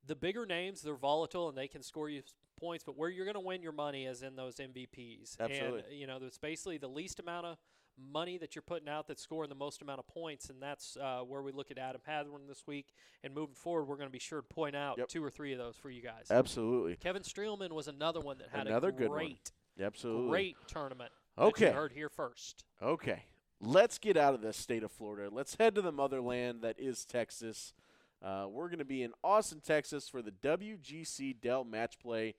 the 0.07 0.15
bigger 0.15 0.45
names 0.47 0.83
they're 0.83 0.95
volatile 0.97 1.49
and 1.49 1.57
they 1.57 1.69
can 1.69 1.83
score 1.83 2.09
you 2.11 2.23
points, 2.59 2.85
but 2.85 2.97
where 2.97 3.09
you're 3.09 3.25
going 3.25 3.35
to 3.35 3.41
win 3.41 3.63
your 3.63 3.73
money 3.73 4.05
is 4.05 4.23
in 4.23 4.37
those 4.37 4.57
MVPs. 4.57 5.39
Absolutely. 5.41 5.83
And 5.91 5.99
you 5.99 6.07
know, 6.07 6.19
it's 6.23 6.39
basically 6.39 6.77
the 6.79 6.89
least 6.89 7.21
amount 7.21 7.47
of 7.47 7.57
money 8.13 8.39
that 8.39 8.55
you're 8.55 8.63
putting 8.63 8.89
out 8.89 9.09
that's 9.09 9.23
scoring 9.23 9.49
the 9.49 9.55
most 9.57 9.81
amount 9.83 9.99
of 9.99 10.07
points, 10.07 10.51
and 10.51 10.61
that's 10.63 10.97
uh, 11.01 11.21
where 11.21 11.43
we 11.43 11.53
look 11.53 11.71
at 11.71 11.79
Adam 11.79 12.01
Hadwin 12.07 12.43
this 12.47 12.65
week. 12.67 12.87
And 13.25 13.35
moving 13.35 13.55
forward, 13.55 13.85
we're 13.89 13.97
going 13.97 14.09
to 14.09 14.13
be 14.13 14.19
sure 14.21 14.41
to 14.43 14.47
point 14.47 14.77
out 14.77 14.99
Yep. 14.99 15.09
two 15.09 15.25
or 15.25 15.31
three 15.31 15.53
of 15.53 15.59
those 15.59 15.77
for 15.77 15.91
you 15.91 16.03
guys. 16.03 16.27
Absolutely. 16.31 16.97
Kevin 16.97 17.23
Streelman 17.23 17.73
was 17.73 17.89
another 17.89 18.21
one 18.21 18.39
that 18.39 18.49
had 18.51 18.67
Another 18.67 18.89
a 18.89 18.93
good 18.93 19.09
one. 19.09 19.19
great, 19.19 19.51
Absolutely. 19.81 20.29
great 20.29 20.57
tournament. 20.69 21.11
Okay. 21.39 21.71
heard 21.71 21.93
here 21.93 22.09
first. 22.09 22.65
Okay. 22.83 23.25
Let's 23.61 23.99
get 23.99 24.17
out 24.17 24.35
of 24.35 24.41
the 24.41 24.53
state 24.53 24.83
of 24.83 24.93
Florida. 24.93 25.29
Let's 25.33 25.57
head 25.57 25.75
to 25.77 25.83
the 25.83 25.93
motherland 25.93 26.63
that 26.63 26.79
is 26.79 27.05
Texas. 27.05 27.73
Uh, 28.23 28.47
we're 28.51 28.69
going 28.69 28.79
to 28.79 28.85
be 28.85 29.03
in 29.03 29.13
Austin, 29.23 29.61
Texas 29.61 30.09
for 30.09 30.23
the 30.23 30.31
WGC 30.31 31.41
Dell 31.41 31.65
Match 31.65 31.99
Play 31.99 32.35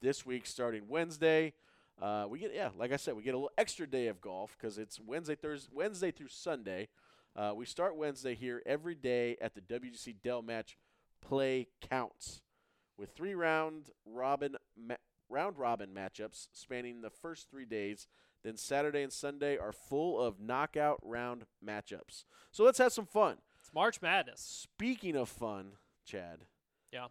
this 0.00 0.24
week 0.24 0.46
starting 0.46 0.88
Wednesday. 0.88 1.52
Uh, 2.00 2.26
we 2.28 2.40
get 2.40 2.52
yeah, 2.54 2.70
like 2.76 2.92
I 2.92 2.96
said, 2.96 3.14
we 3.14 3.22
get 3.22 3.34
a 3.34 3.38
little 3.38 3.52
extra 3.56 3.86
day 3.86 4.08
of 4.08 4.20
golf 4.20 4.56
because 4.58 4.78
it's 4.78 5.00
Wednesday, 5.00 5.34
Thursday, 5.36 5.70
Wednesday 5.72 6.10
through 6.10 6.28
Sunday. 6.28 6.88
Uh, 7.36 7.52
we 7.54 7.64
start 7.66 7.96
Wednesday 7.96 8.34
here 8.34 8.62
every 8.66 8.94
day 8.94 9.36
at 9.40 9.54
the 9.54 9.60
WGC 9.60 10.16
Dell 10.22 10.42
Match 10.42 10.76
Play 11.20 11.68
Counts 11.88 12.42
with 12.96 13.10
three 13.10 13.34
round 13.34 13.90
robin 14.06 14.56
ma- 14.76 14.94
round 15.34 15.58
robin 15.58 15.90
matchups 15.92 16.46
spanning 16.52 17.00
the 17.00 17.10
first 17.10 17.50
three 17.50 17.64
days. 17.64 18.06
Then 18.44 18.56
Saturday 18.56 19.02
and 19.02 19.12
Sunday 19.12 19.56
are 19.56 19.72
full 19.72 20.20
of 20.20 20.38
knockout 20.38 21.00
round 21.02 21.46
matchups. 21.66 22.24
So 22.52 22.62
let's 22.62 22.78
have 22.78 22.92
some 22.92 23.06
fun. 23.06 23.38
It's 23.60 23.74
March 23.74 24.00
Madness. 24.00 24.40
Speaking 24.40 25.16
of 25.16 25.28
fun, 25.28 25.72
Chad. 26.04 26.44
Yeah. 26.92 27.06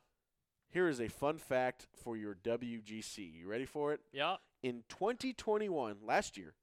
Here 0.70 0.88
is 0.88 1.02
a 1.02 1.10
fun 1.10 1.38
fact 1.38 1.88
for 2.02 2.16
your 2.16 2.36
WGC. 2.36 3.34
You 3.34 3.48
ready 3.48 3.66
for 3.66 3.94
it? 3.94 4.00
Yeah. 4.14 4.38
In 4.62 4.84
2021, 4.88 5.98
last 6.06 6.38
year, 6.38 6.54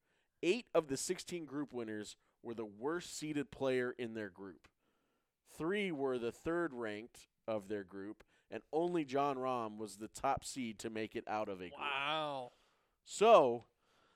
eight 0.43 0.67
of 0.75 0.89
the 0.89 0.97
16 0.97 1.45
group 1.45 1.75
winners 1.75 2.17
were 2.43 2.55
the 2.55 2.65
worst 2.65 3.19
seeded 3.19 3.51
player 3.51 3.95
in 3.99 4.15
their 4.15 4.31
group. 4.31 4.69
Three 5.59 5.93
were 5.93 6.19
the 6.19 6.33
third 6.33 6.73
ranked 6.73 7.27
of 7.47 7.69
their 7.69 7.85
group, 7.85 8.25
and 8.51 8.63
only 8.73 9.05
Jon 9.05 9.37
Rahm 9.37 9.77
was 9.79 9.97
the 9.97 10.09
top 10.09 10.45
seed 10.45 10.79
to 10.81 10.91
make 10.91 11.15
it 11.17 11.25
out 11.27 11.49
of 11.49 11.57
a 11.61 11.69
group. 11.69 11.73
Wow. 11.79 12.53
So, 13.05 13.65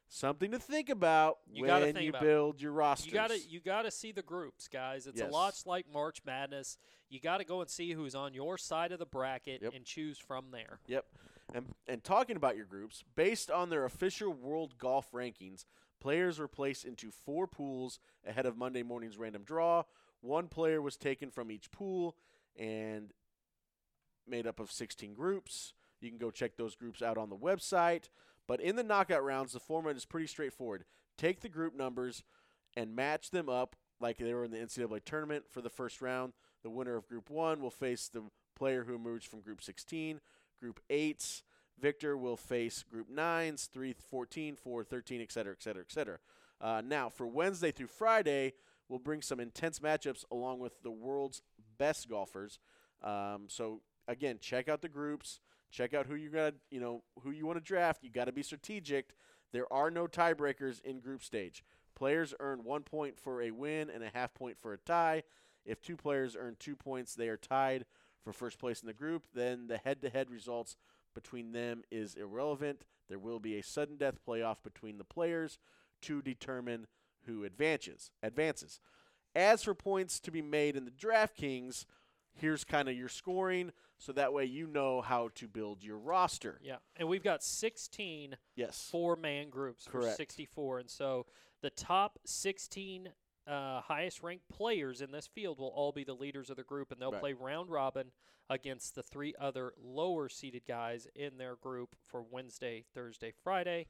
something 0.08 0.50
to 0.52 0.58
think 0.58 0.88
about 0.90 1.38
You 1.50 1.64
when 1.64 1.82
think 1.82 2.00
you 2.00 2.10
about 2.10 2.22
it. 2.22 2.26
build 2.26 2.60
your 2.62 2.72
roster. 2.72 3.08
You 3.08 3.14
gotta 3.14 3.38
you 3.40 3.60
gotta 3.60 3.90
see 3.90 4.12
the 4.12 4.22
groups, 4.22 4.68
guys. 4.68 5.06
It's 5.06 5.20
Yes. 5.20 5.28
a 5.28 5.32
lot 5.32 5.60
like 5.66 5.86
March 5.92 6.22
Madness. 6.24 6.76
You 7.08 7.20
gotta 7.20 7.44
go 7.44 7.60
and 7.60 7.70
see 7.70 7.92
who's 7.92 8.14
on 8.14 8.34
your 8.34 8.58
side 8.58 8.92
of 8.92 8.98
the 8.98 9.06
bracket 9.06 9.62
Yep. 9.62 9.72
and 9.74 9.84
choose 9.84 10.18
from 10.18 10.50
there. 10.50 10.80
Yep. 10.86 11.06
And 11.54 11.74
and 11.86 12.02
talking 12.04 12.36
about 12.36 12.56
your 12.56 12.66
groups, 12.66 13.04
based 13.14 13.50
on 13.50 13.70
their 13.70 13.84
official 13.84 14.32
world 14.32 14.78
golf 14.78 15.10
rankings, 15.12 15.64
players 16.00 16.38
were 16.38 16.48
placed 16.48 16.84
into 16.84 17.10
four 17.10 17.46
pools 17.46 17.98
ahead 18.26 18.46
of 18.46 18.56
Monday 18.56 18.82
morning's 18.82 19.16
random 19.18 19.42
draw. 19.44 19.84
One 20.20 20.48
player 20.48 20.80
was 20.80 20.96
taken 20.96 21.30
from 21.30 21.50
each 21.50 21.70
pool 21.70 22.16
and 22.56 23.12
made 24.28 24.46
up 24.46 24.60
of 24.60 24.70
16 24.70 25.14
groups. 25.14 25.72
You 26.00 26.10
can 26.10 26.18
go 26.18 26.30
check 26.30 26.56
those 26.56 26.74
groups 26.74 27.02
out 27.02 27.18
on 27.18 27.30
the 27.30 27.36
website. 27.36 28.08
But 28.46 28.60
in 28.60 28.76
the 28.76 28.82
knockout 28.82 29.24
rounds, 29.24 29.52
the 29.52 29.60
format 29.60 29.96
is 29.96 30.04
pretty 30.04 30.26
straightforward. 30.26 30.84
Take 31.16 31.40
the 31.40 31.48
group 31.48 31.74
numbers 31.74 32.22
and 32.76 32.94
match 32.94 33.30
them 33.30 33.48
up 33.48 33.76
like 34.00 34.18
they 34.18 34.34
were 34.34 34.44
in 34.44 34.50
the 34.50 34.58
NCAA 34.58 35.04
tournament 35.04 35.44
for 35.50 35.60
the 35.60 35.70
first 35.70 36.02
round. 36.02 36.32
The 36.62 36.70
winner 36.70 36.96
of 36.96 37.08
Group 37.08 37.30
1 37.30 37.60
will 37.60 37.70
face 37.70 38.08
the 38.08 38.24
player 38.56 38.84
who 38.84 38.94
emerged 38.94 39.28
from 39.28 39.40
Group 39.40 39.62
16. 39.62 40.20
Group 40.60 40.80
8's 40.90 41.42
Victor 41.80 42.16
will 42.16 42.36
face 42.36 42.82
Group 42.82 43.08
9's 43.10 43.66
3, 43.66 43.94
14, 44.10 44.56
4, 44.56 44.84
13, 44.84 45.20
et 45.20 45.32
cetera, 45.32 45.52
et 45.52 45.62
cetera, 45.62 45.82
et 45.82 45.92
cetera. 45.92 46.18
Uh, 46.60 46.82
now, 46.84 47.08
for 47.08 47.26
Wednesday 47.26 47.70
through 47.70 47.88
Friday, 47.88 48.52
we'll 48.88 48.98
bring 48.98 49.22
some 49.22 49.40
intense 49.40 49.80
matchups 49.80 50.24
along 50.30 50.60
with 50.60 50.82
the 50.82 50.90
world's 50.90 51.42
best 51.78 52.08
golfers. 52.08 52.58
Um, 53.02 53.44
so, 53.48 53.80
again, 54.08 54.38
check 54.40 54.68
out 54.68 54.82
the 54.82 54.88
groups. 54.88 55.40
Check 55.70 55.92
out 55.92 56.06
who 56.06 56.14
you 56.14 56.30
got, 56.30 56.54
you 56.70 56.78
know, 56.78 57.02
who 57.22 57.32
you 57.32 57.46
want 57.46 57.58
to 57.58 57.64
draft. 57.64 58.04
You 58.04 58.10
got 58.10 58.26
to 58.26 58.32
be 58.32 58.44
strategic. 58.44 59.16
There 59.52 59.72
are 59.72 59.90
no 59.90 60.06
tiebreakers 60.06 60.80
in 60.82 61.00
group 61.00 61.22
stage. 61.24 61.64
Players 61.96 62.34
earn 62.38 62.64
one 62.64 62.82
point 62.82 63.18
for 63.18 63.42
a 63.42 63.50
win 63.50 63.90
and 63.90 64.04
a 64.04 64.10
half 64.14 64.34
point 64.34 64.56
for 64.58 64.72
a 64.72 64.78
tie. 64.78 65.24
If 65.64 65.80
two 65.80 65.96
players 65.96 66.36
earn 66.38 66.56
two 66.58 66.76
points, 66.76 67.14
they 67.14 67.28
are 67.28 67.36
tied 67.36 67.86
for 68.22 68.32
first 68.32 68.58
place 68.58 68.80
in 68.82 68.86
the 68.86 68.92
group. 68.92 69.24
Then 69.34 69.66
the 69.66 69.78
head-to-head 69.78 70.30
results 70.30 70.76
between 71.14 71.52
them 71.52 71.82
is 71.90 72.14
irrelevant. 72.14 72.84
There 73.08 73.18
will 73.18 73.38
be 73.38 73.58
a 73.58 73.62
sudden 73.62 73.96
death 73.96 74.18
playoff 74.26 74.56
between 74.62 74.98
the 74.98 75.04
players 75.04 75.58
to 76.02 76.22
determine 76.22 76.86
who 77.26 77.44
advances. 77.44 78.10
Advances. 78.22 78.80
As 79.34 79.64
for 79.64 79.74
points 79.74 80.20
to 80.20 80.30
be 80.30 80.42
made 80.42 80.76
in 80.76 80.84
the 80.84 80.90
DraftKings, 80.90 81.84
here's 82.36 82.64
kind 82.64 82.88
of 82.88 82.96
your 82.96 83.08
scoring, 83.08 83.72
so 83.98 84.12
that 84.12 84.32
way 84.32 84.44
you 84.44 84.66
know 84.66 85.00
how 85.00 85.28
to 85.36 85.46
build 85.48 85.82
your 85.82 85.98
roster. 85.98 86.58
Yeah. 86.62 86.76
And 86.96 87.08
we've 87.08 87.22
got 87.22 87.42
16 87.42 88.36
Yes. 88.56 88.88
four 88.90 89.16
man 89.16 89.50
groups 89.50 89.86
for 89.86 90.02
64. 90.10 90.80
And 90.80 90.90
so 90.90 91.26
the 91.62 91.70
top 91.70 92.18
16 92.26 93.12
uh, 93.46 93.82
highest 93.82 94.22
ranked 94.22 94.48
players 94.48 95.02
in 95.02 95.12
this 95.12 95.26
field 95.26 95.58
will 95.58 95.68
all 95.68 95.92
be 95.92 96.02
the 96.02 96.14
leaders 96.14 96.48
of 96.48 96.56
the 96.56 96.62
group, 96.64 96.90
and 96.90 96.98
they'll 97.00 97.12
Right. 97.12 97.20
play 97.20 97.32
round 97.34 97.68
robin 97.70 98.10
against 98.48 98.94
the 98.94 99.02
three 99.02 99.34
other 99.38 99.74
lower 99.76 100.28
seeded 100.30 100.64
guys 100.66 101.06
in 101.14 101.36
their 101.36 101.54
group 101.56 101.94
for 102.06 102.22
Wednesday, 102.22 102.84
Thursday, 102.94 103.30
Friday. 103.32 103.86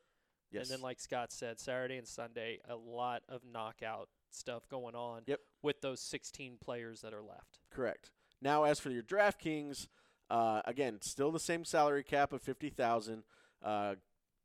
Yes. 0.50 0.68
And 0.68 0.74
then, 0.78 0.82
like 0.82 0.98
Scott 1.00 1.32
said, 1.32 1.58
Saturday 1.60 1.96
and 1.98 2.06
Sunday, 2.06 2.60
a 2.68 2.74
lot 2.76 3.22
of 3.28 3.44
knockout 3.44 4.08
stuff 4.30 4.68
going 4.68 4.94
on 4.96 5.22
Yep. 5.26 5.40
with 5.62 5.80
those 5.80 6.00
16 6.00 6.58
players 6.58 7.00
that 7.02 7.12
are 7.14 7.22
left. 7.22 7.58
Correct. 7.70 8.10
Now, 8.40 8.64
as 8.64 8.80
for 8.80 8.90
your 8.90 9.02
DraftKings, 9.02 9.88
uh, 10.30 10.62
again, 10.64 10.98
still 11.00 11.30
the 11.30 11.40
same 11.40 11.64
salary 11.64 12.02
cap 12.02 12.32
of 12.32 12.42
fifty 12.42 12.70
thousand. 12.70 13.24
Uh, 13.62 13.94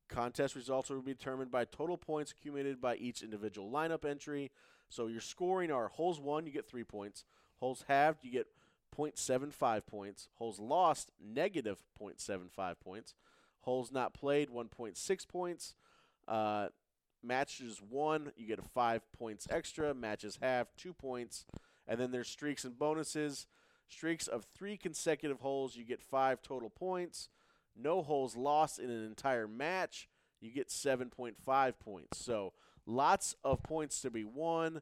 contest 0.10 0.56
results 0.56 0.90
will 0.90 1.02
be 1.02 1.14
determined 1.14 1.52
by 1.52 1.66
total 1.66 1.98
points 1.98 2.32
accumulated 2.32 2.82
by 2.82 2.96
each 2.96 3.22
individual 3.22 3.70
lineup 3.70 4.04
entry. 4.04 4.52
So 4.90 5.08
your 5.08 5.22
scoring 5.22 5.72
are 5.72 5.88
holes 5.88 6.20
won, 6.20 6.46
you 6.46 6.52
get 6.52 6.68
three 6.68 6.84
points. 6.84 7.24
Holes 7.58 7.86
halved, 7.88 8.20
you 8.24 8.32
get 8.32 8.48
0.75 8.98 9.86
points. 9.86 10.30
Holes 10.36 10.60
lost, 10.60 11.12
negative 11.24 11.84
0.75 12.02 12.76
points. 12.84 13.14
Holes 13.62 13.92
not 13.92 14.14
played, 14.14 14.50
1.6 14.50 15.28
points. 15.28 15.76
Uh, 16.28 16.70
matches 17.24 17.82
won, 17.88 18.32
you 18.36 18.48
get 18.48 18.60
a 18.60 18.64
five 18.64 19.02
points 19.14 19.48
extra. 19.50 19.94
Matches 19.94 20.40
halved, 20.42 20.72
two 20.78 20.94
points. 20.94 21.46
And 21.88 22.00
then 22.00 22.12
there's 22.12 22.30
streaks 22.30 22.64
and 22.64 22.78
bonuses. 22.78 23.48
Streaks 23.90 24.28
of 24.28 24.46
three 24.56 24.78
consecutive 24.78 25.40
holes, 25.40 25.76
you 25.76 25.84
get 25.84 26.02
five 26.02 26.42
total 26.42 26.70
points. 26.70 27.28
No 27.76 28.02
holes 28.02 28.36
lost 28.38 28.80
in 28.80 28.90
an 28.90 29.04
entire 29.06 29.48
match, 29.48 30.08
you 30.42 30.52
get 30.52 30.70
7.5 30.70 31.80
points. 31.80 32.18
So 32.24 32.54
lots 32.86 33.36
of 33.44 33.64
points 33.64 34.02
to 34.02 34.10
be 34.12 34.24
won. 34.24 34.82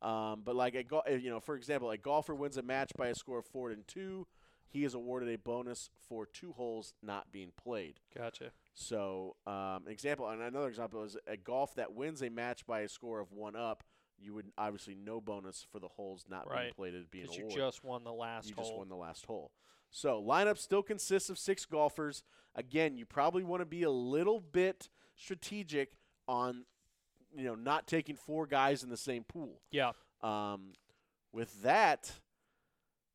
Um, 0.00 0.42
but 0.44 0.54
like 0.54 0.74
a 0.74 0.82
go- 0.82 1.02
uh, 1.08 1.14
you 1.14 1.30
know, 1.30 1.40
for 1.40 1.56
example, 1.56 1.90
a 1.90 1.96
golfer 1.96 2.34
wins 2.34 2.56
a 2.56 2.62
match 2.62 2.92
by 2.96 3.08
a 3.08 3.14
score 3.14 3.38
of 3.40 3.46
four 3.46 3.70
and 3.70 3.86
two, 3.86 4.26
he 4.68 4.84
is 4.84 4.94
awarded 4.94 5.28
a 5.28 5.38
bonus 5.38 5.90
for 6.08 6.26
two 6.26 6.52
holes 6.52 6.94
not 7.02 7.32
being 7.32 7.52
played. 7.56 8.00
Gotcha. 8.16 8.52
So, 8.74 9.36
um, 9.46 9.88
example, 9.88 10.28
and 10.28 10.42
another 10.42 10.68
example 10.68 11.02
is 11.04 11.16
a 11.26 11.36
golf 11.36 11.74
that 11.76 11.94
wins 11.94 12.22
a 12.22 12.30
match 12.30 12.66
by 12.66 12.80
a 12.80 12.88
score 12.88 13.18
of 13.20 13.32
one 13.32 13.56
up. 13.56 13.82
You 14.20 14.34
would 14.34 14.50
obviously 14.58 14.94
no 14.94 15.20
bonus 15.20 15.64
for 15.70 15.78
the 15.78 15.88
holes 15.88 16.24
not 16.28 16.44
being 16.48 16.56
Right. 16.56 16.74
played 16.76 16.94
as 16.94 17.06
being 17.06 17.24
Because 17.24 17.36
you 17.36 17.44
awarded. 17.44 17.58
just 17.64 17.84
won 17.84 18.04
the 18.04 18.12
last 18.12 18.48
you 18.48 18.54
hole. 18.54 18.64
just 18.64 18.76
won 18.76 18.88
the 18.88 18.96
last 18.96 19.26
hole. 19.26 19.52
So 19.90 20.20
lineup 20.22 20.58
still 20.58 20.82
consists 20.82 21.30
of 21.30 21.38
six 21.38 21.64
golfers. 21.64 22.22
Again, 22.54 22.96
you 22.96 23.06
probably 23.06 23.44
want 23.44 23.60
to 23.60 23.66
be 23.66 23.84
a 23.84 23.90
little 23.90 24.40
bit 24.40 24.90
strategic 25.14 25.96
on, 26.26 26.66
you 27.34 27.44
know, 27.44 27.54
not 27.54 27.86
taking 27.86 28.16
four 28.16 28.46
guys 28.46 28.82
in 28.82 28.90
the 28.90 28.96
same 28.96 29.24
pool. 29.24 29.62
yeah. 29.70 29.92
Um, 30.20 30.72
with 31.32 31.62
that, 31.62 32.20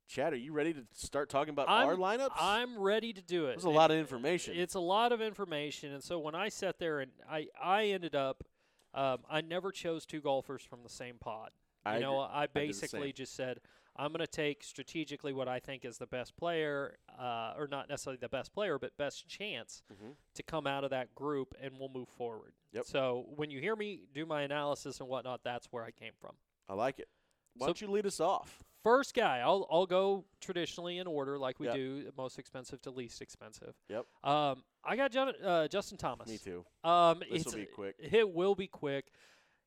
Chad, 0.08 0.32
are 0.34 0.38
you 0.38 0.54
ready 0.54 0.74
to 0.74 0.86
start 0.94 1.30
talking 1.30 1.52
about 1.52 1.68
I'm- 1.68 1.88
our 1.88 1.96
lineups? 1.96 2.32
I'm 2.40 2.78
ready 2.80 3.12
to 3.14 3.22
do 3.22 3.46
it. 3.48 3.54
There's 3.54 3.66
a 3.66 3.68
And 3.70 3.76
lot 3.76 3.92
of 3.92 3.98
information. 3.98 4.56
It's 4.58 4.76
a 4.76 4.80
lot 4.80 5.12
of 5.12 5.22
information, 5.22 5.92
and 5.92 6.04
so 6.04 6.20
when 6.20 6.36
I 6.36 6.50
sat 6.50 6.78
there 6.80 7.00
and 7.00 7.12
I 7.28 7.48
I 7.62 7.86
ended 7.88 8.16
up, 8.16 8.44
um, 8.94 9.20
I 9.30 9.42
never 9.42 9.72
chose 9.72 10.06
two 10.06 10.22
golfers 10.22 10.64
from 10.64 10.84
the 10.84 10.90
same 10.90 11.16
pod. 11.20 11.52
I 11.86 11.96
you 11.96 12.02
know, 12.02 12.22
agree. 12.24 12.34
I 12.36 12.48
basically 12.48 13.12
just 13.14 13.36
said 13.36 13.60
I'm 13.96 14.12
going 14.12 14.22
to 14.26 14.28
take 14.28 14.64
strategically 14.64 15.34
what 15.34 15.48
I 15.48 15.60
think 15.60 15.86
is 15.86 15.98
the 16.00 16.08
best 16.08 16.36
player, 16.36 16.96
uh, 17.20 17.54
or 17.58 17.68
not 17.70 17.90
necessarily 17.90 18.18
the 18.20 18.30
best 18.30 18.52
player, 18.54 18.80
but 18.80 18.98
best 18.98 19.28
chance 19.28 19.84
Mhm. 19.94 20.16
to 20.34 20.42
come 20.44 20.66
out 20.66 20.84
of 20.84 20.90
that 20.90 21.14
group, 21.14 21.54
and 21.62 21.78
we'll 21.78 21.90
move 21.90 22.10
forward. 22.10 22.54
Yep. 22.72 22.86
So 22.86 23.26
when 23.36 23.52
you 23.52 23.60
hear 23.60 23.76
me 23.76 24.00
do 24.12 24.26
my 24.26 24.42
analysis 24.42 25.00
and 25.00 25.08
whatnot, 25.10 25.44
that's 25.44 25.68
where 25.72 25.84
I 25.84 25.92
came 25.92 26.14
from. 26.20 26.36
I 26.68 26.74
like 26.74 27.00
it. 27.00 27.08
Why 27.56 27.66
So- 27.66 27.68
don't 27.68 27.82
you 27.82 27.88
lead 27.92 28.08
us 28.08 28.20
off? 28.20 28.64
First 28.84 29.14
guy, 29.14 29.40
I'll 29.40 29.66
I'll 29.72 29.86
go 29.86 30.26
traditionally 30.42 30.98
in 30.98 31.08
order 31.08 31.38
like 31.40 31.60
we 31.60 31.68
Yep. 31.68 31.76
do, 31.76 32.12
most 32.18 32.38
expensive 32.38 32.82
to 32.82 32.92
least 32.92 33.22
expensive. 33.22 33.74
Yep. 33.90 34.06
Um, 34.24 34.64
I 34.84 34.96
got 34.98 35.12
Jon- 35.12 35.36
uh, 35.44 35.68
Justin 35.70 35.98
Thomas. 35.98 36.28
Me 36.28 36.38
too. 36.38 36.66
Um, 36.84 37.24
This 37.32 37.46
will 37.46 37.54
be 37.54 37.66
quick. 37.66 37.96
It 38.00 38.30
will 38.30 38.56
be 38.56 38.68
quick. 38.68 39.12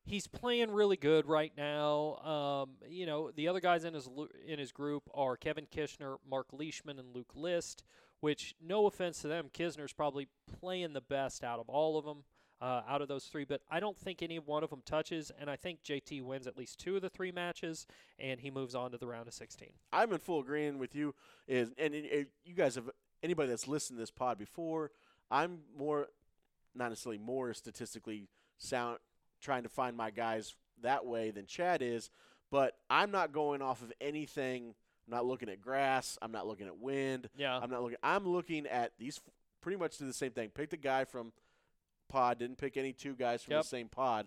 He's 0.04 0.26
playing 0.28 0.70
really 0.70 0.96
good 0.96 1.26
right 1.26 1.52
now. 1.56 2.16
Um, 2.18 2.76
you 2.88 3.06
know, 3.06 3.30
the 3.32 3.48
other 3.48 3.58
guys 3.60 3.84
in 3.84 3.94
his 3.94 4.08
in 4.46 4.58
his 4.58 4.70
group 4.70 5.02
are 5.14 5.36
Kevin 5.36 5.66
Kisner, 5.66 6.18
Mark 6.28 6.48
Leishman, 6.52 6.98
and 6.98 7.14
Luke 7.14 7.32
List. 7.34 7.82
Which, 8.20 8.54
no 8.60 8.86
offense 8.86 9.20
to 9.22 9.28
them, 9.28 9.50
Kisner's 9.52 9.92
probably 9.92 10.28
playing 10.60 10.94
the 10.94 11.02
best 11.02 11.44
out 11.44 11.58
of 11.60 11.68
all 11.68 11.98
of 11.98 12.04
them, 12.06 12.24
uh, 12.60 12.82
out 12.88 13.02
of 13.02 13.08
those 13.08 13.24
three. 13.24 13.44
But 13.44 13.62
I 13.70 13.80
don't 13.80 13.96
think 13.96 14.22
any 14.22 14.38
one 14.38 14.64
of 14.64 14.70
them 14.70 14.82
touches, 14.84 15.30
and 15.38 15.50
I 15.50 15.56
think 15.56 15.82
JT 15.82 16.22
wins 16.22 16.46
at 16.46 16.56
least 16.56 16.78
two 16.78 16.96
of 16.96 17.02
the 17.02 17.10
three 17.10 17.32
matches, 17.32 17.86
and 18.18 18.40
he 18.40 18.50
moves 18.50 18.74
on 18.74 18.90
to 18.92 18.98
the 18.98 19.06
round 19.06 19.28
of 19.28 19.34
16. 19.34 19.68
I'm 19.92 20.12
in 20.12 20.18
full 20.18 20.40
agreement 20.40 20.78
with 20.78 20.94
you. 20.94 21.14
Is 21.46 21.70
and, 21.78 21.94
and, 21.94 22.26
you 22.44 22.54
guys 22.54 22.74
have 22.76 22.90
anybody 23.22 23.50
that's 23.50 23.68
listened 23.68 23.98
to 23.98 24.02
this 24.02 24.10
pod 24.10 24.38
before? 24.38 24.90
I'm 25.30 25.60
more 25.76 26.08
not 26.74 26.90
necessarily 26.90 27.18
more 27.18 27.54
statistically 27.54 28.28
sound 28.58 28.98
trying 29.40 29.62
to 29.62 29.68
find 29.68 29.96
my 29.96 30.10
guys 30.10 30.54
that 30.82 31.06
way 31.06 31.30
than 31.30 31.46
Chad 31.46 31.80
is, 31.82 32.10
but 32.50 32.76
I'm 32.90 33.10
not 33.10 33.32
going 33.32 33.62
off 33.62 33.82
of 33.82 33.92
anything. 34.00 34.74
I'm 35.06 35.14
not 35.14 35.26
looking 35.26 35.48
at 35.48 35.60
grass. 35.60 36.18
I'm 36.20 36.32
not 36.32 36.46
looking 36.46 36.66
at 36.66 36.78
wind. 36.78 37.28
Yeah. 37.36 37.58
I'm 37.58 37.70
not 37.70 37.82
looking. 37.82 37.98
I'm 38.02 38.26
looking 38.26 38.66
at 38.66 38.92
these. 38.98 39.20
Pretty 39.60 39.78
much 39.78 39.98
do 39.98 40.06
the 40.06 40.12
same 40.12 40.32
thing. 40.32 40.50
Picked 40.50 40.72
a 40.74 40.76
guy 40.76 41.04
from 41.04 41.32
pod. 42.08 42.38
Didn't 42.38 42.58
pick 42.58 42.76
any 42.76 42.92
two 42.92 43.14
guys 43.14 43.42
from 43.42 43.52
Yep. 43.52 43.62
the 43.62 43.68
same 43.68 43.88
pod. 43.88 44.26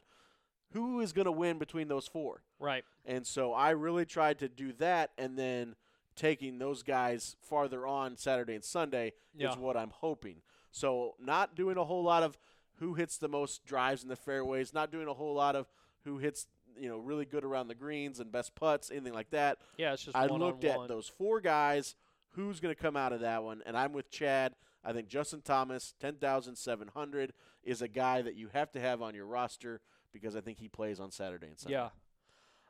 Who 0.73 0.99
is 1.01 1.13
going 1.13 1.25
to 1.25 1.31
win 1.31 1.57
between 1.57 1.87
those 1.87 2.07
four? 2.07 2.43
right. 2.59 2.83
And 3.05 3.25
so 3.25 3.53
I 3.53 3.71
really 3.71 4.05
tried 4.05 4.37
to 4.39 4.47
do 4.49 4.71
that, 4.73 5.11
and 5.17 5.37
then 5.39 5.75
taking 6.15 6.59
those 6.59 6.83
guys 6.83 7.35
farther 7.41 7.87
on 7.87 8.17
Saturday 8.17 8.53
and 8.53 8.63
Sunday 8.63 9.13
Yeah. 9.33 9.51
is 9.51 9.57
what 9.57 9.75
I'm 9.77 9.89
hoping. 9.89 10.41
So 10.71 11.15
not 11.17 11.55
doing 11.55 11.77
a 11.77 11.85
whole 11.85 12.03
lot 12.03 12.21
of 12.23 12.37
who 12.75 12.93
hits 12.93 13.17
the 13.17 13.27
most 13.29 13.65
drives 13.65 14.03
in 14.03 14.09
the 14.09 14.15
fairways, 14.15 14.73
not 14.73 14.91
doing 14.91 15.07
a 15.07 15.13
whole 15.13 15.33
lot 15.33 15.55
of 15.55 15.67
who 16.03 16.17
hits 16.19 16.47
you 16.77 16.87
know 16.87 16.97
really 16.99 17.25
good 17.25 17.43
around 17.43 17.67
the 17.67 17.75
greens 17.75 18.19
and 18.19 18.31
best 18.31 18.53
putts, 18.55 18.91
anything 18.91 19.13
like 19.13 19.31
that. 19.31 19.57
Yeah, 19.77 19.93
it's 19.93 20.03
just 20.05 20.15
I 20.15 20.27
looked 20.27 20.63
on 20.65 20.83
at 20.83 20.87
those 20.87 21.07
four 21.07 21.41
guys. 21.41 21.95
Who's 22.33 22.59
going 22.59 22.73
to 22.75 22.79
come 22.79 22.95
out 22.95 23.11
of 23.11 23.21
that 23.21 23.43
one? 23.43 23.63
And 23.65 23.75
I'm 23.75 23.91
with 23.91 24.11
Chad. 24.11 24.53
I 24.83 24.93
think 24.93 25.07
Justin 25.07 25.41
Thomas, 25.41 25.93
ten 25.99 26.15
thousand 26.15 26.55
seven 26.55 26.87
hundred, 26.93 27.33
is 27.63 27.81
a 27.81 27.87
guy 27.87 28.21
that 28.21 28.35
you 28.35 28.49
have 28.53 28.71
to 28.71 28.79
have 28.79 29.01
on 29.01 29.13
your 29.15 29.25
roster 29.25 29.81
because 30.13 30.35
I 30.35 30.41
think 30.41 30.57
he 30.59 30.67
plays 30.67 30.99
on 30.99 31.11
Saturday 31.11 31.47
and 31.47 31.59
Sunday. 31.59 31.77
Yeah. 31.77 31.89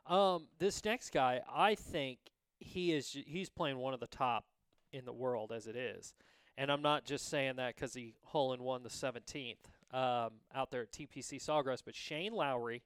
Um, 0.06 0.48
this 0.58 0.84
next 0.84 1.10
guy, 1.12 1.40
I 1.52 1.74
think 1.74 2.18
he 2.58 2.92
is 2.92 3.16
he's 3.26 3.48
playing 3.48 3.78
one 3.78 3.94
of 3.94 4.00
the 4.00 4.06
top 4.08 4.44
in 4.92 5.04
the 5.04 5.12
world 5.12 5.52
as 5.52 5.66
it 5.66 5.76
is, 5.76 6.14
and 6.58 6.70
I'm 6.72 6.82
not 6.82 7.04
just 7.04 7.28
saying 7.28 7.56
that 7.56 7.76
because 7.76 7.94
he 7.94 8.14
hole 8.24 8.52
in 8.52 8.62
one 8.62 8.82
the 8.82 8.88
17th 8.88 9.56
um, 9.92 10.32
out 10.54 10.70
there 10.70 10.82
at 10.82 10.92
TPC 10.92 11.40
Sawgrass, 11.40 11.82
but 11.84 11.94
Shane 11.94 12.32
Lowry, 12.32 12.82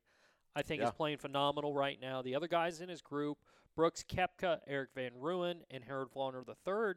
I 0.55 0.63
think 0.63 0.83
Yeah. 0.83 0.89
is 0.89 0.95
playing 0.95 1.17
phenomenal 1.19 1.73
right 1.73 1.99
now. 2.01 2.21
The 2.21 2.35
other 2.35 2.49
guys 2.49 2.81
in 2.83 2.89
his 2.91 3.01
group, 3.01 3.39
Brooks 3.75 4.05
Koepka, 4.07 4.59
Erik 4.67 4.91
van 4.95 5.13
Rooyen, 5.19 5.63
and 5.71 5.83
Harold 5.85 6.11
Varner 6.13 6.45
III. 6.47 6.95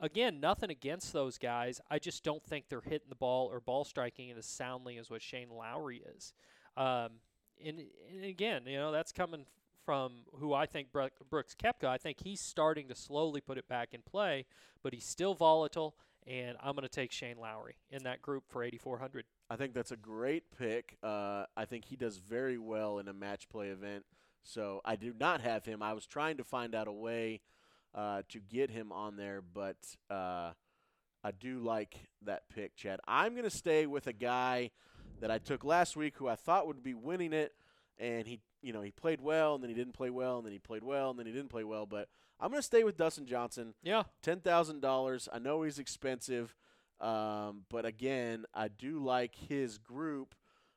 Again, 0.00 0.40
nothing 0.40 0.70
against 0.70 1.12
those 1.12 1.38
guys. 1.38 1.80
I 1.90 1.98
just 1.98 2.22
don't 2.22 2.44
think 2.44 2.66
they're 2.68 2.82
hitting 2.82 3.08
the 3.08 3.14
ball 3.14 3.50
or 3.50 3.60
ball 3.60 3.84
striking 3.84 4.28
it 4.28 4.36
as 4.36 4.46
soundly 4.46 4.98
as 4.98 5.08
what 5.08 5.22
Shane 5.22 5.48
Lowry 5.50 6.02
is. 6.16 6.34
Um, 6.76 7.12
and, 7.64 7.80
and 8.12 8.24
again, 8.24 8.62
you 8.66 8.76
know, 8.76 8.92
that's 8.92 9.12
coming 9.12 9.46
from 9.86 10.24
who 10.38 10.52
I 10.52 10.66
think 10.66 10.88
Brooks 10.92 11.54
Koepka. 11.54 11.84
I 11.86 11.96
think 11.96 12.18
he's 12.22 12.40
starting 12.40 12.88
to 12.88 12.94
slowly 12.94 13.40
put 13.40 13.56
it 13.56 13.68
back 13.68 13.94
in 13.94 14.02
play, 14.02 14.44
but 14.82 14.92
he's 14.92 15.06
still 15.06 15.34
volatile. 15.34 15.94
And 16.26 16.56
I'm 16.60 16.74
going 16.74 16.82
to 16.82 16.88
take 16.88 17.12
Shane 17.12 17.38
Lowry 17.38 17.76
in 17.88 18.02
that 18.02 18.20
group 18.20 18.44
for 18.48 18.64
8,400. 18.64 19.24
I 19.48 19.54
think 19.54 19.74
that's 19.74 19.92
a 19.92 19.96
great 19.96 20.42
pick. 20.58 20.96
Uh, 21.00 21.44
I 21.56 21.64
think 21.66 21.84
he 21.84 21.94
does 21.94 22.16
very 22.16 22.58
well 22.58 22.98
in 22.98 23.06
a 23.06 23.12
match 23.12 23.48
play 23.48 23.68
event. 23.68 24.04
So 24.42 24.80
I 24.84 24.96
do 24.96 25.14
not 25.18 25.40
have 25.40 25.64
him. 25.64 25.82
I 25.82 25.92
was 25.92 26.04
trying 26.04 26.36
to 26.38 26.44
find 26.44 26.74
out 26.74 26.88
a 26.88 26.92
way 26.92 27.40
uh, 27.96 28.22
to 28.28 28.38
get 28.38 28.70
him 28.70 28.92
on 28.92 29.16
there, 29.16 29.40
but 29.54 29.76
uh, 30.10 30.52
I 31.24 31.30
do 31.40 31.58
like 31.60 31.96
that 32.22 32.42
pick, 32.54 32.76
Chad. 32.76 33.00
I'm 33.08 33.32
going 33.32 33.44
to 33.44 33.50
stay 33.50 33.86
with 33.86 34.06
a 34.06 34.12
guy 34.12 34.70
that 35.20 35.30
I 35.30 35.38
took 35.38 35.64
last 35.64 35.96
week 35.96 36.14
who 36.18 36.28
I 36.28 36.34
thought 36.36 36.66
would 36.66 36.82
be 36.82 36.94
winning 36.94 37.32
it, 37.32 37.54
and 37.98 38.26
he, 38.26 38.40
you 38.62 38.72
know, 38.74 38.82
he 38.82 38.90
played 38.90 39.20
well, 39.22 39.54
and 39.54 39.62
then 39.62 39.70
he 39.70 39.74
didn't 39.74 39.94
play 39.94 40.10
well, 40.10 40.36
and 40.36 40.44
then 40.44 40.52
he 40.52 40.58
played 40.58 40.84
well, 40.84 41.10
and 41.10 41.18
then 41.18 41.24
he 41.26 41.32
didn't 41.32 41.48
play 41.48 41.64
well. 41.64 41.86
But 41.86 42.08
I'm 42.38 42.50
going 42.50 42.60
to 42.60 42.66
stay 42.66 42.84
with 42.84 42.98
Dustin 42.98 43.24
Johnson 43.26 43.72
Yeah. 43.82 44.02
ten 44.22 44.40
thousand 44.40 44.80
dollars. 44.82 45.26
I 45.32 45.38
know 45.38 45.62
he's 45.62 45.78
expensive, 45.78 46.54
um, 47.00 47.62
but 47.70 47.86
again, 47.86 48.44
I 48.54 48.68
do 48.68 48.98
like 48.98 49.34
his 49.34 49.78
group 49.78 50.34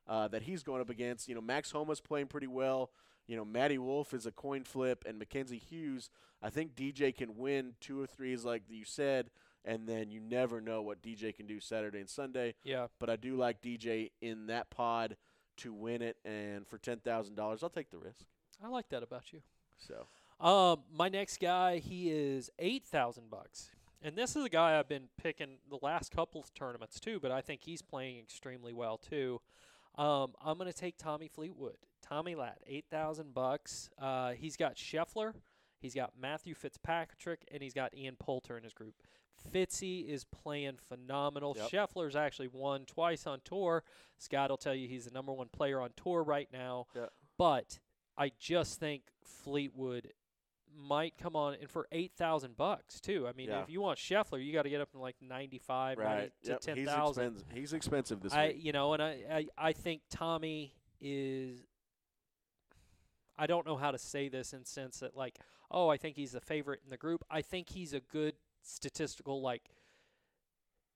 uh, 0.07 0.29
that 0.29 0.43
he's 0.43 0.63
going 0.63 0.79
up 0.79 0.89
against. 0.89 1.27
You 1.27 1.35
know, 1.35 1.41
Max 1.41 1.71
Homa's 1.71 1.99
playing 1.99 2.27
pretty 2.27 2.47
well. 2.47 2.91
You 3.29 3.35
know, 3.35 3.45
Matty 3.45 3.77
Wolff 3.77 4.15
is 4.15 4.25
a 4.25 4.31
coin 4.31 4.63
flip, 4.63 5.05
and 5.07 5.19
Mackenzie 5.19 5.59
Hughes. 5.59 6.09
I 6.41 6.49
think 6.49 6.75
DJ 6.75 7.15
can 7.15 7.37
win 7.37 7.73
two 7.79 8.01
or 8.01 8.07
threes, 8.07 8.43
like 8.43 8.63
you 8.67 8.83
said, 8.85 9.29
and 9.63 9.87
then 9.87 10.09
you 10.09 10.19
never 10.19 10.59
know 10.59 10.81
what 10.81 11.03
DJ 11.03 11.35
can 11.35 11.45
do 11.45 11.59
Saturday 11.59 11.99
and 11.99 12.09
Sunday. 12.09 12.55
Yeah. 12.63 12.87
But 12.99 13.11
I 13.11 13.17
do 13.17 13.35
like 13.35 13.61
DJ 13.61 14.09
in 14.19 14.47
that 14.47 14.71
pod 14.71 15.15
to 15.57 15.71
win 15.71 16.01
it, 16.01 16.17
and 16.25 16.67
for 16.67 16.79
ten 16.79 16.97
thousand 16.97 17.35
dollars, 17.35 17.61
I'll 17.61 17.69
take 17.69 17.91
the 17.91 17.99
risk. 17.99 18.25
I 18.63 18.67
like 18.67 18.89
that 18.89 19.03
about 19.03 19.31
you. 19.31 19.41
So 19.77 20.07
Um, 20.43 20.79
my 20.91 21.07
next 21.07 21.39
guy, 21.39 21.77
he 21.77 22.09
is 22.09 22.49
eight 22.57 22.83
thousand 22.83 23.29
bucks, 23.29 23.69
and 24.01 24.15
this 24.15 24.35
is 24.35 24.43
a 24.43 24.49
guy 24.49 24.79
I've 24.79 24.89
been 24.89 25.09
picking 25.21 25.57
the 25.69 25.77
last 25.83 26.11
couple 26.11 26.41
of 26.41 26.51
tournaments 26.55 26.99
too. 26.99 27.19
But 27.19 27.29
I 27.29 27.41
think 27.41 27.61
he's 27.61 27.83
playing 27.83 28.17
extremely 28.17 28.73
well 28.73 28.97
too. 28.97 29.39
Um, 29.99 30.31
I'm 30.43 30.57
going 30.57 30.71
to 30.71 30.77
take 30.77 30.97
Tommy 30.97 31.27
Fleetwood, 31.27 31.75
Tommy 32.01 32.35
eight 32.65 32.85
thousand 32.89 33.33
bucks. 33.33 33.89
Uh, 34.01 34.31
he's 34.31 34.55
got 34.55 34.75
Scheffler, 34.75 35.33
he's 35.81 35.93
got 35.93 36.13
Matthew 36.19 36.55
Fitzpatrick, 36.55 37.41
and 37.51 37.61
he's 37.61 37.73
got 37.73 37.93
Ian 37.93 38.15
Poulter 38.17 38.57
in 38.57 38.63
his 38.63 38.73
group. 38.73 38.95
Fitzy 39.53 40.07
is 40.07 40.23
playing 40.23 40.77
phenomenal. 40.87 41.55
Yep. 41.57 41.69
Scheffler's 41.69 42.15
actually 42.15 42.47
won 42.47 42.85
twice 42.85 43.27
on 43.27 43.41
tour. 43.43 43.83
Scott 44.17 44.49
will 44.49 44.57
tell 44.57 44.75
you 44.75 44.87
he's 44.87 45.05
the 45.05 45.11
number 45.11 45.33
one 45.33 45.47
player 45.47 45.81
on 45.81 45.89
tour 45.95 46.23
right 46.23 46.47
now. 46.51 46.87
Yep. 46.95 47.11
But 47.37 47.79
I 48.17 48.31
just 48.39 48.79
think 48.79 49.03
Fleetwood 49.23 50.11
might 50.77 51.17
come 51.17 51.35
on 51.35 51.55
and 51.59 51.69
for 51.69 51.87
eight 51.91 52.13
thousand 52.17 52.57
bucks 52.57 52.99
too. 52.99 53.27
I 53.27 53.33
mean, 53.33 53.49
Yeah. 53.49 53.61
if 53.61 53.69
you 53.69 53.81
want 53.81 53.99
Scheffler, 53.99 54.43
you 54.43 54.53
got 54.53 54.63
to 54.63 54.69
get 54.69 54.81
up 54.81 54.91
to 54.91 54.99
like 54.99 55.15
ninety 55.21 55.59
five, 55.59 55.97
right, 55.97 56.31
to 56.43 56.51
yep, 56.51 56.61
ten 56.61 56.77
he's 56.77 56.87
expensive. 56.87 57.43
He's 57.53 57.73
expensive 57.73 58.21
this 58.21 58.33
I 58.33 58.47
week. 58.47 58.57
you 58.59 58.71
know, 58.71 58.93
and 58.93 59.03
I, 59.03 59.17
I 59.31 59.45
I 59.57 59.73
think 59.73 60.01
Tommy 60.09 60.73
is. 61.01 61.65
I 63.37 63.47
don't 63.47 63.65
know 63.65 63.77
how 63.77 63.91
to 63.91 63.97
say 63.97 64.27
this 64.27 64.51
in 64.53 64.65
sense 64.65 64.99
that 64.99 65.15
like, 65.15 65.37
oh, 65.71 65.87
I 65.87 65.97
think 65.97 66.15
he's 66.17 66.33
the 66.33 66.41
favorite 66.41 66.81
in 66.83 66.89
the 66.89 66.97
group. 66.97 67.23
I 67.29 67.41
think 67.41 67.69
he's 67.69 67.93
a 67.93 68.01
good 68.01 68.33
statistical 68.61 69.41
like. 69.41 69.69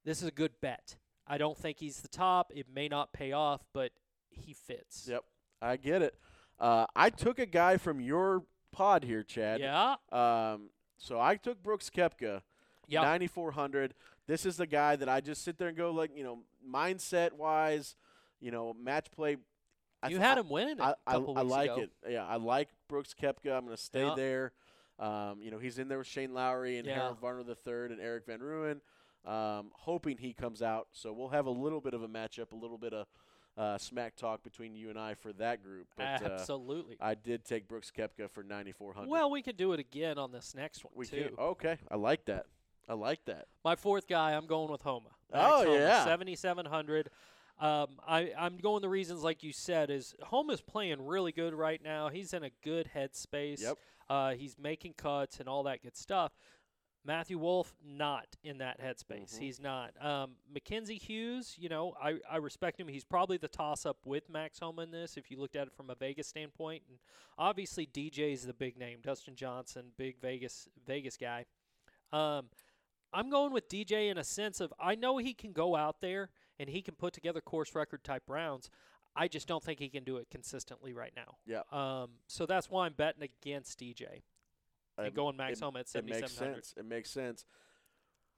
This 0.06 0.22
is 0.22 0.28
a 0.28 0.32
good 0.32 0.52
bet. 0.62 0.98
I 1.26 1.38
don't 1.38 1.58
think 1.58 1.80
he's 1.80 2.02
the 2.02 2.10
top. 2.10 2.52
It 2.54 2.68
may 2.74 2.90
not 2.90 3.14
pay 3.14 3.32
off, 3.32 3.62
but 3.74 3.92
he 4.30 4.54
fits. 4.54 5.08
Yep, 5.10 5.24
I 5.62 5.78
get 5.78 6.02
it. 6.02 6.16
Uh, 6.60 6.86
I 6.96 7.10
took 7.10 7.40
a 7.40 7.46
guy 7.46 7.78
from 7.78 8.02
your 8.02 8.44
pod 8.74 9.04
here, 9.06 9.24
Chad. 9.24 9.62
Yeah. 9.62 9.96
Um, 10.12 10.70
so 10.98 11.20
I 11.20 11.36
took 11.38 11.62
Brooks 11.64 11.90
Koepka, 11.90 12.42
Yeah. 12.88 13.02
9400. 13.04 13.94
This 14.28 14.46
is 14.46 14.58
the 14.58 14.68
guy 14.68 14.96
that 14.98 15.08
I 15.08 15.22
just 15.22 15.44
sit 15.44 15.58
there 15.58 15.68
and 15.70 15.78
go 15.78 15.92
like, 15.92 16.12
you 16.16 16.24
know, 16.24 16.40
mindset 16.70 17.34
wise, 17.34 17.96
you 18.42 18.52
know, 18.52 18.74
match 18.74 19.12
play. 19.12 19.38
I 20.02 20.08
you 20.08 20.18
th- 20.18 20.28
had 20.28 20.38
him 20.38 20.50
winning 20.50 20.80
a 20.80 20.84
I, 20.84 20.94
I, 21.08 21.14
I 21.16 21.42
like 21.42 21.72
ago. 21.72 21.82
it. 21.82 21.92
Yeah, 22.10 22.26
I 22.26 22.36
like 22.36 22.70
Brooks 22.90 23.14
Koepka. 23.14 23.56
I'm 23.56 23.66
going 23.66 23.76
to 23.76 23.82
stay 23.82 24.06
Yeah. 24.06 24.16
there. 24.16 24.52
Um, 25.00 25.42
you 25.42 25.50
know, 25.52 25.58
he's 25.60 25.80
in 25.80 25.88
there 25.88 25.98
with 25.98 26.08
Shane 26.08 26.34
Lowry 26.34 26.78
and 26.78 26.86
Yeah. 26.88 26.96
Harold 26.96 27.20
Varner 27.20 27.42
III 27.48 27.94
and 27.94 28.00
Erik 28.02 28.26
van 28.26 28.40
Rooyen. 28.40 28.80
Um, 29.26 29.72
hoping 29.74 30.18
he 30.18 30.34
comes 30.34 30.62
out. 30.62 30.88
So 30.92 31.14
we'll 31.14 31.30
have 31.30 31.46
a 31.46 31.52
little 31.52 31.80
bit 31.82 31.94
of 31.94 32.04
a 32.04 32.08
matchup, 32.08 32.52
a 32.52 32.56
little 32.56 32.78
bit 32.78 32.94
of 32.94 33.08
uh, 33.58 33.78
smack 33.78 34.16
talk 34.16 34.44
between 34.44 34.76
you 34.76 34.90
and 34.90 34.98
I 34.98 35.14
for 35.14 35.32
that 35.34 35.64
group. 35.64 35.88
But 35.96 36.24
uh, 36.24 36.34
Absolutely. 36.34 36.98
I 37.00 37.16
did 37.16 37.46
take 37.46 37.68
Brooks 37.68 37.92
Koepka 37.96 38.30
for 38.32 38.44
9400. 38.44 39.10
well, 39.10 39.30
we 39.30 39.42
could 39.42 39.58
do 39.58 39.74
it 39.74 39.80
again 39.80 40.18
on 40.18 40.32
this 40.32 40.54
next 40.56 40.84
one 40.84 40.94
we 40.96 41.06
too. 41.06 41.30
can. 41.36 41.40
Okay, 41.40 41.78
I 41.90 41.96
like 41.96 42.26
that. 42.26 42.48
I 42.88 42.94
like 42.94 43.24
that. 43.26 43.48
My 43.64 43.76
fourth 43.76 44.08
guy, 44.08 44.34
I'm 44.34 44.46
going 44.46 44.72
with 44.72 44.82
Homa. 44.82 45.10
Oh, 45.32 45.64
Homa, 45.66 45.78
yeah. 45.78 46.04
7700. 46.04 47.10
Um, 47.60 47.88
I, 48.06 48.32
I'm 48.38 48.58
going 48.58 48.82
the 48.82 48.90
reasons 48.90 49.24
like 49.24 49.44
you 49.44 49.54
said 49.54 49.90
is 49.90 50.16
Homa's 50.22 50.60
playing 50.60 51.06
really 51.06 51.32
good 51.32 51.54
right 51.54 51.82
now. 51.82 52.10
He's 52.10 52.34
in 52.34 52.44
a 52.44 52.50
good 52.64 52.90
headspace. 52.94 53.62
Yep. 53.62 53.78
Uh, 54.10 54.32
he's 54.34 54.58
making 54.60 54.94
cuts 54.94 55.40
and 55.40 55.48
all 55.48 55.64
that 55.64 55.82
good 55.82 55.96
stuff. 55.96 56.34
Matthew 57.06 57.38
Wolff 57.38 57.76
not 57.86 58.28
in 58.44 58.60
that 58.60 58.80
headspace. 58.82 59.36
Mhm. 59.36 59.40
He's 59.40 59.60
not. 59.60 59.94
Um, 60.04 60.36
Mackenzie 60.52 60.98
Hughes, 60.98 61.56
you 61.60 61.68
know, 61.68 61.96
I, 62.02 62.20
I 62.30 62.38
respect 62.38 62.80
him. 62.80 62.88
He's 62.88 63.04
probably 63.04 63.38
the 63.38 63.50
toss 63.50 63.86
up 63.86 63.98
with 64.06 64.30
Max 64.30 64.60
Homa 64.60 64.84
in 64.84 64.92
this 64.92 65.18
if 65.18 65.30
you 65.30 65.38
looked 65.40 65.56
at 65.56 65.68
it 65.68 65.74
from 65.74 65.90
a 65.90 65.96
Vegas 65.96 66.28
standpoint. 66.28 66.84
And 66.88 67.00
obviously 67.38 67.86
DJ's 67.86 68.46
the 68.46 68.54
big 68.54 68.78
name. 68.78 69.00
Dustin 69.02 69.36
Johnson, 69.36 69.92
big 69.98 70.20
Vegas 70.22 70.70
Vegas 70.86 71.18
guy. 71.18 71.46
Um, 72.12 72.50
I'm 73.12 73.30
going 73.30 73.52
with 73.52 73.68
DJ 73.70 74.10
in 74.10 74.18
a 74.18 74.24
sense 74.24 74.60
of 74.62 74.74
I 74.80 74.96
know 74.96 75.18
he 75.18 75.34
can 75.34 75.52
go 75.52 75.76
out 75.76 76.00
there 76.02 76.30
and 76.60 76.70
he 76.70 76.82
can 76.82 76.96
put 76.96 77.14
together 77.14 77.42
course 77.42 77.76
record 77.76 78.04
type 78.04 78.24
rounds. 78.28 78.70
I 79.16 79.28
just 79.28 79.48
don't 79.48 79.64
think 79.64 79.80
he 79.80 79.90
can 79.90 80.04
do 80.04 80.18
it 80.18 80.28
consistently 80.32 80.94
right 80.94 81.14
now. 81.16 81.36
Yeah. 81.46 81.62
Um, 81.72 82.12
so 82.28 82.46
that's 82.48 82.70
why 82.70 82.86
I'm 82.88 82.94
betting 82.94 83.22
against 83.24 83.80
DJ 83.80 84.24
and 84.98 85.08
Um, 85.08 85.14
going 85.14 85.36
Max 85.38 85.60
it- 85.60 85.64
Homa 85.64 85.80
at 85.80 85.96
It 85.96 86.06
makes 86.06 86.18
7700. 86.18 86.54
sense. 86.66 86.74
It 86.78 86.86
makes 86.86 87.10
sense. 87.10 87.46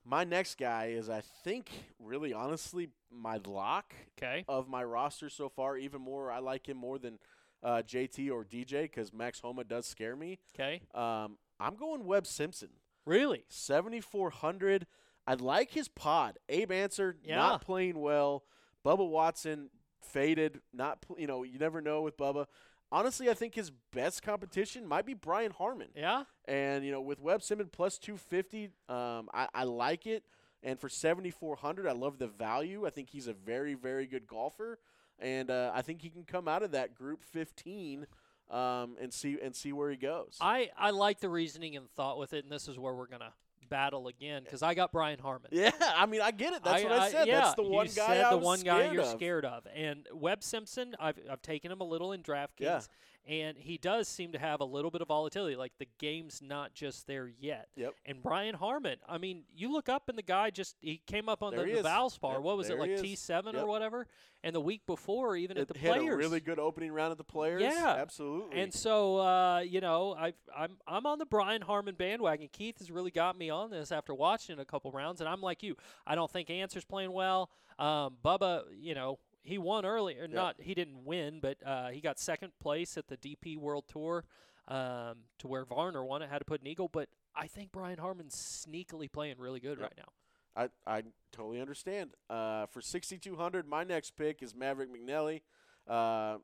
My 0.04 0.22
next 0.24 0.56
guy 0.56 0.86
is, 0.86 1.10
I 1.10 1.20
think, 1.20 1.68
really 1.98 2.32
honestly, 2.32 2.90
my 3.10 3.38
lock 3.44 3.92
Okay. 4.16 4.44
of 4.46 4.68
my 4.68 4.84
roster 4.84 5.28
so 5.28 5.48
far. 5.48 5.76
Even 5.76 6.00
more, 6.00 6.30
I 6.30 6.38
like 6.38 6.68
him 6.68 6.76
more 6.76 6.98
than 6.98 7.18
uh, 7.62 7.82
JT 7.82 8.30
or 8.30 8.44
DJ 8.44 8.82
because 8.82 9.12
Max 9.12 9.40
Homa 9.40 9.64
does 9.64 9.86
scare 9.86 10.14
me. 10.14 10.38
Okay. 10.54 10.82
Um, 10.94 11.38
I'm 11.58 11.74
going 11.74 12.04
Webb 12.04 12.26
Simpson, 12.26 12.70
Really? 13.04 13.44
7400. 13.48 14.86
I 15.26 15.34
like 15.34 15.70
his 15.72 15.88
pod. 15.88 16.38
Abe 16.48 16.70
Ancer 16.70 17.16
Yeah. 17.22 17.36
not 17.36 17.62
playing 17.62 17.98
well, 17.98 18.44
Bubba 18.84 19.08
Watson 19.08 19.70
faded. 20.00 20.60
Not 20.72 21.00
pl- 21.02 21.18
you 21.18 21.26
know 21.26 21.42
you 21.42 21.58
never 21.58 21.80
know 21.80 22.02
with 22.02 22.16
Bubba. 22.16 22.46
Honestly, 22.92 23.28
I 23.28 23.34
think 23.34 23.54
his 23.54 23.70
best 23.92 24.22
competition 24.22 24.86
might 24.86 25.04
be 25.04 25.14
Brian 25.14 25.50
Harman. 25.50 25.88
Yeah. 25.94 26.24
And 26.46 26.84
you 26.84 26.92
know, 26.92 27.00
with 27.00 27.20
Webb 27.20 27.42
Simpson 27.42 27.68
plus 27.70 27.98
250, 27.98 28.70
um, 28.88 29.28
I, 29.34 29.48
I 29.54 29.64
like 29.64 30.06
it. 30.06 30.24
And 30.62 30.80
for 30.80 30.88
7,400, 30.88 31.86
I 31.86 31.92
love 31.92 32.18
the 32.18 32.26
value. 32.26 32.86
I 32.86 32.90
think 32.90 33.10
he's 33.10 33.28
a 33.28 33.32
very, 33.32 33.74
very 33.74 34.06
good 34.06 34.26
golfer, 34.26 34.78
and 35.18 35.50
uh, 35.50 35.70
I 35.74 35.82
think 35.82 36.02
he 36.02 36.08
can 36.08 36.24
come 36.24 36.48
out 36.48 36.62
of 36.62 36.72
that 36.72 36.94
group 36.94 37.22
15 37.22 38.06
um, 38.50 38.96
and 39.00 39.12
see 39.12 39.38
and 39.40 39.54
see 39.54 39.72
where 39.72 39.90
he 39.90 39.96
goes. 39.96 40.38
I, 40.40 40.70
I 40.76 40.90
like 40.90 41.20
the 41.20 41.28
reasoning 41.28 41.76
and 41.76 41.88
thought 41.90 42.18
with 42.18 42.32
it, 42.32 42.44
and 42.44 42.52
this 42.52 42.68
is 42.68 42.78
where 42.78 42.94
we're 42.94 43.06
gonna 43.06 43.32
battle 43.68 44.08
again 44.08 44.42
because 44.44 44.62
I 44.62 44.74
got 44.74 44.92
Brian 44.92 45.18
Harman. 45.18 45.50
yeah, 45.52 45.70
I 45.80 46.06
mean, 46.06 46.20
I 46.20 46.30
get 46.30 46.52
it. 46.54 46.62
That's 46.64 46.82
I, 46.82 46.84
what 46.84 46.92
I 46.92 47.10
said. 47.10 47.28
yeah, 47.28 47.40
That's 47.40 47.54
the 47.54 47.62
one 47.62 47.86
you 47.86 47.92
guy. 47.92 48.06
said 48.06 48.24
I 48.24 48.30
the 48.30 48.36
one 48.38 48.60
guy 48.60 48.90
you're 48.92 49.02
of. 49.02 49.08
scared 49.08 49.44
of, 49.44 49.66
and 49.74 50.06
Webb 50.14 50.42
Simpson. 50.42 50.94
I've 50.98 51.18
I've 51.30 51.42
taken 51.42 51.70
him 51.70 51.80
a 51.80 51.84
little 51.84 52.12
in 52.12 52.22
DraftKings, 52.22 52.48
Yeah. 52.60 52.80
And 53.28 53.58
he 53.58 53.76
does 53.76 54.06
seem 54.06 54.30
to 54.32 54.38
have 54.38 54.60
a 54.60 54.64
little 54.64 54.90
bit 54.90 55.02
of 55.02 55.08
volatility. 55.08 55.56
Like 55.56 55.72
the 55.80 55.88
game's 55.98 56.40
not 56.40 56.74
just 56.74 57.08
there 57.08 57.28
yet. 57.40 57.68
Yep. 57.76 57.94
And 58.06 58.22
Brian 58.22 58.54
Harman. 58.54 58.98
I 59.08 59.18
mean, 59.18 59.42
you 59.54 59.72
look 59.72 59.88
up 59.88 60.08
and 60.08 60.16
the 60.16 60.22
guy 60.22 60.50
just 60.50 60.76
he 60.80 61.02
came 61.06 61.28
up 61.28 61.42
on 61.42 61.54
There 61.54 61.64
the, 61.66 61.70
he 61.72 61.82
the. 61.82 61.88
Valspar. 61.88 62.34
Yep, 62.34 62.42
What 62.42 62.56
was 62.56 62.70
it 62.70 62.78
like. 62.78 62.96
T 63.00 63.16
seven 63.16 63.54
Yep. 63.54 63.64
or 63.64 63.66
whatever? 63.66 64.06
And 64.44 64.54
the 64.54 64.60
week 64.60 64.82
before, 64.86 65.34
even 65.36 65.58
at 65.58 65.66
the 65.66 65.76
hit 65.76 65.92
players, 65.96 66.14
a 66.14 66.16
really 66.16 66.38
good 66.38 66.60
opening 66.60 66.92
round 66.92 67.10
at 67.10 67.18
the 67.18 67.24
players. 67.24 67.62
Yeah. 67.62 67.96
absolutely. 67.98 68.60
And 68.60 68.72
so, 68.72 69.18
uh, 69.18 69.58
you 69.58 69.80
know, 69.80 70.14
I've, 70.16 70.36
I'm 70.56 70.76
I'm 70.86 71.04
on 71.06 71.18
the 71.18 71.26
Brian 71.26 71.62
Harman 71.62 71.96
bandwagon. 71.96 72.48
Keith 72.52 72.78
has 72.78 72.92
really 72.92 73.10
got 73.10 73.36
me 73.36 73.50
on 73.50 73.70
this 73.70 73.90
after 73.90 74.14
watching 74.14 74.60
a 74.60 74.64
couple 74.64 74.92
rounds, 74.92 75.20
and 75.20 75.28
I'm 75.28 75.40
like 75.40 75.64
you. 75.64 75.76
I 76.06 76.14
don't 76.14 76.30
think 76.30 76.48
Ancer's 76.48 76.84
playing 76.84 77.10
well. 77.12 77.50
Um, 77.78 78.16
Bubba, 78.24 78.62
you 78.78 78.94
know, 78.94 79.18
he 79.46 79.58
won 79.58 79.84
earlier. 79.86 80.24
or 80.24 80.28
not. 80.28 80.56
He 80.58 80.74
didn't 80.74 81.04
win, 81.04 81.40
but 81.40 81.56
uh, 81.64 81.88
he 81.88 82.00
got 82.00 82.18
second 82.18 82.52
place 82.60 82.96
at 82.98 83.08
the 83.08 83.16
DP 83.16 83.56
World 83.56 83.84
Tour, 83.88 84.24
um, 84.68 85.18
to 85.38 85.48
where 85.48 85.64
Varner 85.64 86.04
won 86.04 86.22
it. 86.22 86.28
Had 86.28 86.38
to 86.38 86.44
put 86.44 86.60
an 86.60 86.66
eagle, 86.66 86.88
but 86.88 87.08
I 87.34 87.46
think 87.46 87.72
Brian 87.72 87.98
Harman's 87.98 88.34
sneakily 88.34 89.10
playing 89.10 89.36
really 89.38 89.60
good 89.60 89.78
Yep. 89.78 89.80
right 89.80 89.96
now. 89.96 90.68
I, 90.86 90.96
I 90.98 91.02
totally 91.32 91.60
understand. 91.60 92.10
Uh, 92.30 92.66
for 92.66 92.80
6,200, 92.80 93.68
my 93.68 93.84
next 93.84 94.16
pick 94.16 94.42
is 94.42 94.54
Maverick 94.54 94.88
McNealy. 94.90 95.42
Uh, 95.86 96.38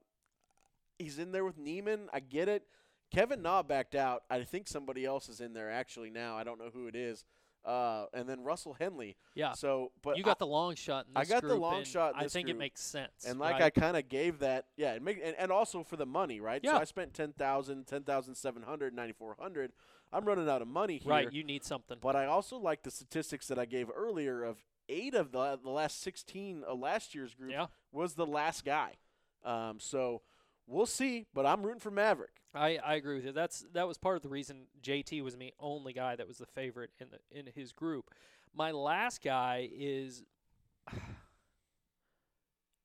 he's 0.98 1.18
in 1.18 1.32
there 1.32 1.44
with 1.44 1.56
Niemann. 1.58 2.08
I 2.12 2.20
get 2.20 2.48
it. 2.48 2.64
Kevin 3.10 3.42
Na 3.42 3.62
backed 3.62 3.94
out. 3.94 4.22
I 4.30 4.42
think 4.44 4.68
somebody 4.68 5.04
else 5.04 5.28
is 5.28 5.40
in 5.40 5.52
there 5.54 5.70
actually 5.70 6.10
now. 6.10 6.36
I 6.36 6.44
don't 6.44 6.58
know 6.58 6.70
who 6.72 6.86
it 6.88 6.94
is. 6.96 7.24
Uh, 7.64 8.06
and 8.12 8.28
then 8.28 8.42
Russell 8.42 8.74
Henley. 8.74 9.16
Yeah. 9.36 9.52
So, 9.52 9.92
but 10.02 10.16
you 10.16 10.24
got 10.24 10.40
the 10.40 10.46
long 10.46 10.74
shot 10.74 11.06
in 11.08 11.16
I 11.16 11.24
got 11.24 11.42
the 11.42 11.54
long 11.54 11.84
shot 11.84 12.14
in 12.16 12.20
I 12.20 12.26
think 12.26 12.48
it 12.48 12.58
makes 12.58 12.80
sense. 12.80 13.24
and 13.24 13.38
like 13.38 13.52
right? 13.54 13.62
I 13.62 13.70
kind 13.70 13.96
of 13.96 14.08
gave 14.08 14.40
that, 14.40 14.66
yeah, 14.76 14.94
it 14.94 15.02
make, 15.02 15.20
and, 15.22 15.36
and 15.38 15.52
also 15.52 15.84
for 15.84 15.96
the 15.96 16.04
money, 16.06 16.40
right? 16.40 16.60
So 16.64 16.72
Yeah. 16.72 16.78
I 16.78 16.84
spent 16.84 17.14
10,000, 17.14 17.86
10,700, 17.86 18.94
9,400. 18.94 19.72
I'm 20.12 20.24
running 20.24 20.48
out 20.48 20.60
of 20.60 20.68
money 20.68 20.98
here. 20.98 21.10
right, 21.10 21.32
you 21.32 21.44
need 21.44 21.64
something. 21.64 21.98
But 22.00 22.16
I 22.16 22.26
also 22.26 22.58
like 22.58 22.82
the 22.82 22.90
statistics 22.90 23.46
that 23.48 23.58
I 23.58 23.64
gave 23.64 23.88
earlier 23.94 24.42
of 24.42 24.58
eight 24.88 25.14
of 25.14 25.30
the 25.32 25.58
the 25.62 25.70
last 25.70 26.02
16 26.02 26.64
of 26.64 26.80
last 26.80 27.14
year's 27.14 27.32
group 27.34 27.52
Yeah. 27.52 27.66
was 27.92 28.14
the 28.14 28.26
last 28.26 28.64
guy. 28.64 28.94
Um, 29.44 29.78
so 29.80 30.22
we'll 30.66 30.86
see, 30.86 31.26
but 31.32 31.46
I'm 31.46 31.62
rooting 31.62 31.80
for 31.80 31.90
Maverick. 31.92 32.41
I, 32.54 32.78
I 32.84 32.94
agree 32.94 33.16
with 33.16 33.24
you. 33.24 33.32
That's 33.32 33.64
that 33.72 33.88
was 33.88 33.96
part 33.98 34.16
of 34.16 34.22
the 34.22 34.28
reason 34.28 34.66
JT 34.82 35.22
was 35.22 35.36
the 35.36 35.54
only 35.58 35.92
guy 35.92 36.16
that 36.16 36.28
was 36.28 36.38
the 36.38 36.46
favorite 36.46 36.90
in 37.00 37.08
the 37.10 37.38
in 37.38 37.46
his 37.54 37.72
group. 37.72 38.10
My 38.54 38.70
last 38.72 39.22
guy 39.22 39.68
is 39.72 40.22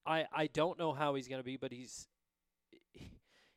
I 0.05 0.25
I 0.31 0.47
don't 0.47 0.79
know 0.79 0.93
how 0.93 1.15
he's 1.15 1.27
going 1.27 1.41
to 1.41 1.45
be, 1.45 1.57
but 1.57 1.71
he's 1.71 2.07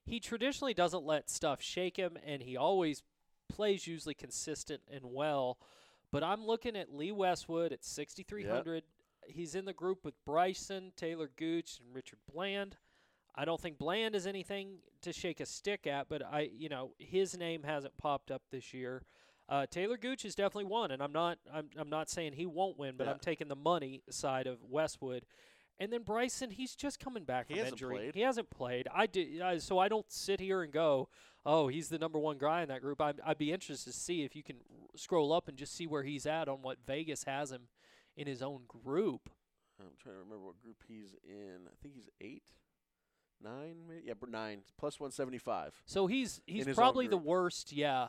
he 0.05 0.19
traditionally 0.19 0.75
doesn't 0.75 1.05
let 1.05 1.31
stuff 1.31 1.63
shake 1.63 1.97
him 1.97 2.19
and 2.27 2.43
he 2.43 2.57
always 2.57 3.05
plays 3.49 3.87
usually 3.87 4.15
consistent 4.15 4.81
and 4.91 5.05
well. 5.05 5.59
But 6.11 6.25
I'm 6.25 6.45
looking 6.45 6.77
at 6.77 6.93
Lee 6.93 7.13
Westwood 7.13 7.73
at 7.73 7.85
6300. 7.85 8.83
He's 9.29 9.55
in 9.55 9.65
the 9.65 9.73
group 9.73 10.05
with 10.05 10.15
Bryson, 10.25 10.93
Taylor 10.97 11.31
Gooch, 11.37 11.79
and 11.79 11.95
Richard 11.95 12.19
Bland. 12.33 12.77
I 13.35 13.45
don't 13.45 13.61
think 13.61 13.79
Bland 13.79 14.15
is 14.15 14.27
anything 14.27 14.79
to 15.03 15.13
shake 15.13 15.41
a 15.41 15.47
stick 15.47 15.87
at, 15.87 16.09
but 16.09 16.23
I, 16.25 16.51
you 16.57 16.69
know, 16.69 16.93
his 16.99 17.37
name 17.37 17.63
hasn't 17.63 17.97
popped 17.97 18.31
up 18.31 18.43
this 18.51 18.75
year. 18.75 19.03
Uh, 19.49 19.67
Taylor 19.67 19.97
Gooch 19.97 20.25
is 20.25 20.35
definitely 20.35 20.67
one, 20.67 20.91
and 20.91 21.03
I'm 21.03 21.13
not, 21.13 21.39
I'm, 21.53 21.71
I'm 21.77 21.89
not 21.91 22.09
saying 22.09 22.35
he 22.35 22.47
won't 22.47 22.79
win, 22.79 22.95
but 22.97 23.07
Yeah. 23.07 23.13
I'm 23.13 23.19
taking 23.19 23.49
the 23.49 23.57
money 23.57 24.03
side 24.11 24.47
of 24.47 24.59
Westwood. 24.63 25.25
And 25.79 25.93
then 25.93 26.03
Bryson, 26.03 26.51
he's 26.51 26.75
just 26.77 27.01
coming 27.01 27.25
back 27.25 27.47
He 27.49 27.55
from 27.57 27.67
injury. 27.69 27.97
played. 27.97 28.15
He 28.15 28.21
hasn't 28.21 28.51
played. 28.51 28.87
I 28.95 29.07
do, 29.07 29.41
I, 29.43 29.59
so 29.59 29.79
I 29.79 29.89
don't 29.89 30.11
sit 30.13 30.39
here 30.39 30.63
and 30.63 30.71
go, 30.73 31.09
oh, 31.47 31.69
he's 31.69 31.89
the 31.89 31.99
number 31.99 32.19
one 32.19 32.37
guy 32.39 32.63
in 32.63 32.69
that 32.69 32.83
group. 32.83 33.01
I'd, 33.01 33.21
I'd 33.25 33.39
be 33.39 33.51
interested 33.53 33.91
to 33.93 33.99
see 33.99 34.23
if 34.23 34.37
you 34.37 34.43
can 34.43 34.57
r- 34.71 34.87
scroll 34.97 35.33
up 35.33 35.49
and 35.49 35.57
just 35.57 35.75
see 35.75 35.87
where 35.87 36.03
he's 36.03 36.27
at 36.27 36.49
on 36.49 36.59
what 36.63 36.79
Vegas 36.87 37.25
has 37.25 37.51
him 37.51 37.63
in 38.17 38.27
his 38.27 38.43
own 38.43 38.63
group. 38.69 39.31
I'm 39.81 39.87
trying 40.03 40.17
to 40.17 40.21
remember 40.21 40.45
what 40.45 40.61
group 40.61 40.77
he's 40.87 41.15
in. 41.25 41.61
I 41.67 41.73
think 41.83 41.95
he's 41.95 42.11
eight, 42.21 42.53
nine, 43.43 43.77
maybe. 43.89 44.03
Yeah, 44.07 44.15
but 44.19 44.31
nine 44.31 44.63
plus 44.79 44.99
175. 45.01 45.83
So 45.87 46.07
he's 46.07 46.41
he's 46.47 46.67
probably 46.75 47.07
the 47.09 47.17
worst. 47.17 47.73
Yeah. 47.73 48.09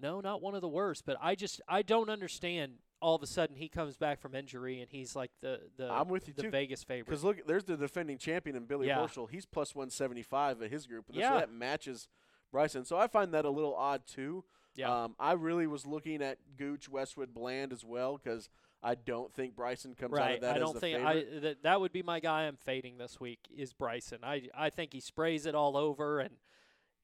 No, 0.00 0.20
not 0.20 0.42
one 0.42 0.54
of 0.54 0.60
the 0.62 0.68
worst, 0.68 1.04
but 1.06 1.16
I 1.20 1.34
just 1.34 1.60
I 1.68 1.82
don't 1.82 2.10
understand. 2.10 2.74
All 3.00 3.16
of 3.16 3.22
a 3.22 3.26
sudden, 3.26 3.56
he 3.56 3.68
comes 3.68 3.96
back 3.96 4.20
from 4.20 4.32
injury 4.36 4.80
and 4.80 4.88
he's 4.88 5.16
like 5.16 5.32
the 5.40 5.60
the 5.76 5.90
I'm 5.90 6.08
with 6.08 6.28
you 6.28 6.34
the 6.34 6.42
too. 6.42 6.50
Vegas 6.50 6.84
favorite. 6.84 7.06
Because 7.06 7.24
look, 7.24 7.44
there's 7.48 7.64
the 7.64 7.76
defending 7.76 8.16
champion 8.16 8.54
in 8.54 8.64
Billy 8.64 8.86
Yeah. 8.86 8.98
Horschel. 8.98 9.28
He's 9.28 9.44
plus 9.44 9.74
175 9.74 10.62
at 10.62 10.70
his 10.70 10.86
group. 10.86 11.06
and 11.08 11.16
Yeah. 11.16 11.30
So 11.32 11.38
that 11.40 11.52
matches 11.52 12.06
Bryson. 12.52 12.84
So 12.84 12.96
I 12.96 13.08
find 13.08 13.34
that 13.34 13.44
a 13.44 13.50
little 13.50 13.74
odd 13.74 14.06
too. 14.06 14.44
Yeah. 14.76 15.04
Um, 15.04 15.16
I 15.18 15.32
really 15.32 15.66
was 15.66 15.84
looking 15.84 16.22
at 16.22 16.38
Gooch, 16.56 16.88
Westwood, 16.88 17.34
Bland 17.34 17.72
as 17.72 17.84
well 17.84 18.20
because 18.22 18.48
I 18.82 18.94
don't 18.96 19.32
think 19.32 19.54
Bryson 19.54 19.94
comes 19.94 20.18
out 20.18 20.32
of 20.32 20.40
that 20.40 20.52
I 20.52 20.54
as 20.56 20.60
don't 20.60 20.74
the 20.74 20.80
think 20.80 20.98
favorite. 20.98 21.28
I 21.36 21.40
that 21.40 21.62
that 21.62 21.80
would 21.80 21.92
be 21.92 22.02
my 22.02 22.18
guy. 22.20 22.42
I'm 22.42 22.56
fading 22.56 22.98
this 22.98 23.20
week 23.20 23.40
is 23.56 23.72
Bryson. 23.72 24.18
I 24.22 24.48
I 24.54 24.70
think 24.70 24.92
he 24.92 25.00
sprays 25.00 25.46
it 25.46 25.54
all 25.54 25.76
over, 25.76 26.18
and 26.20 26.34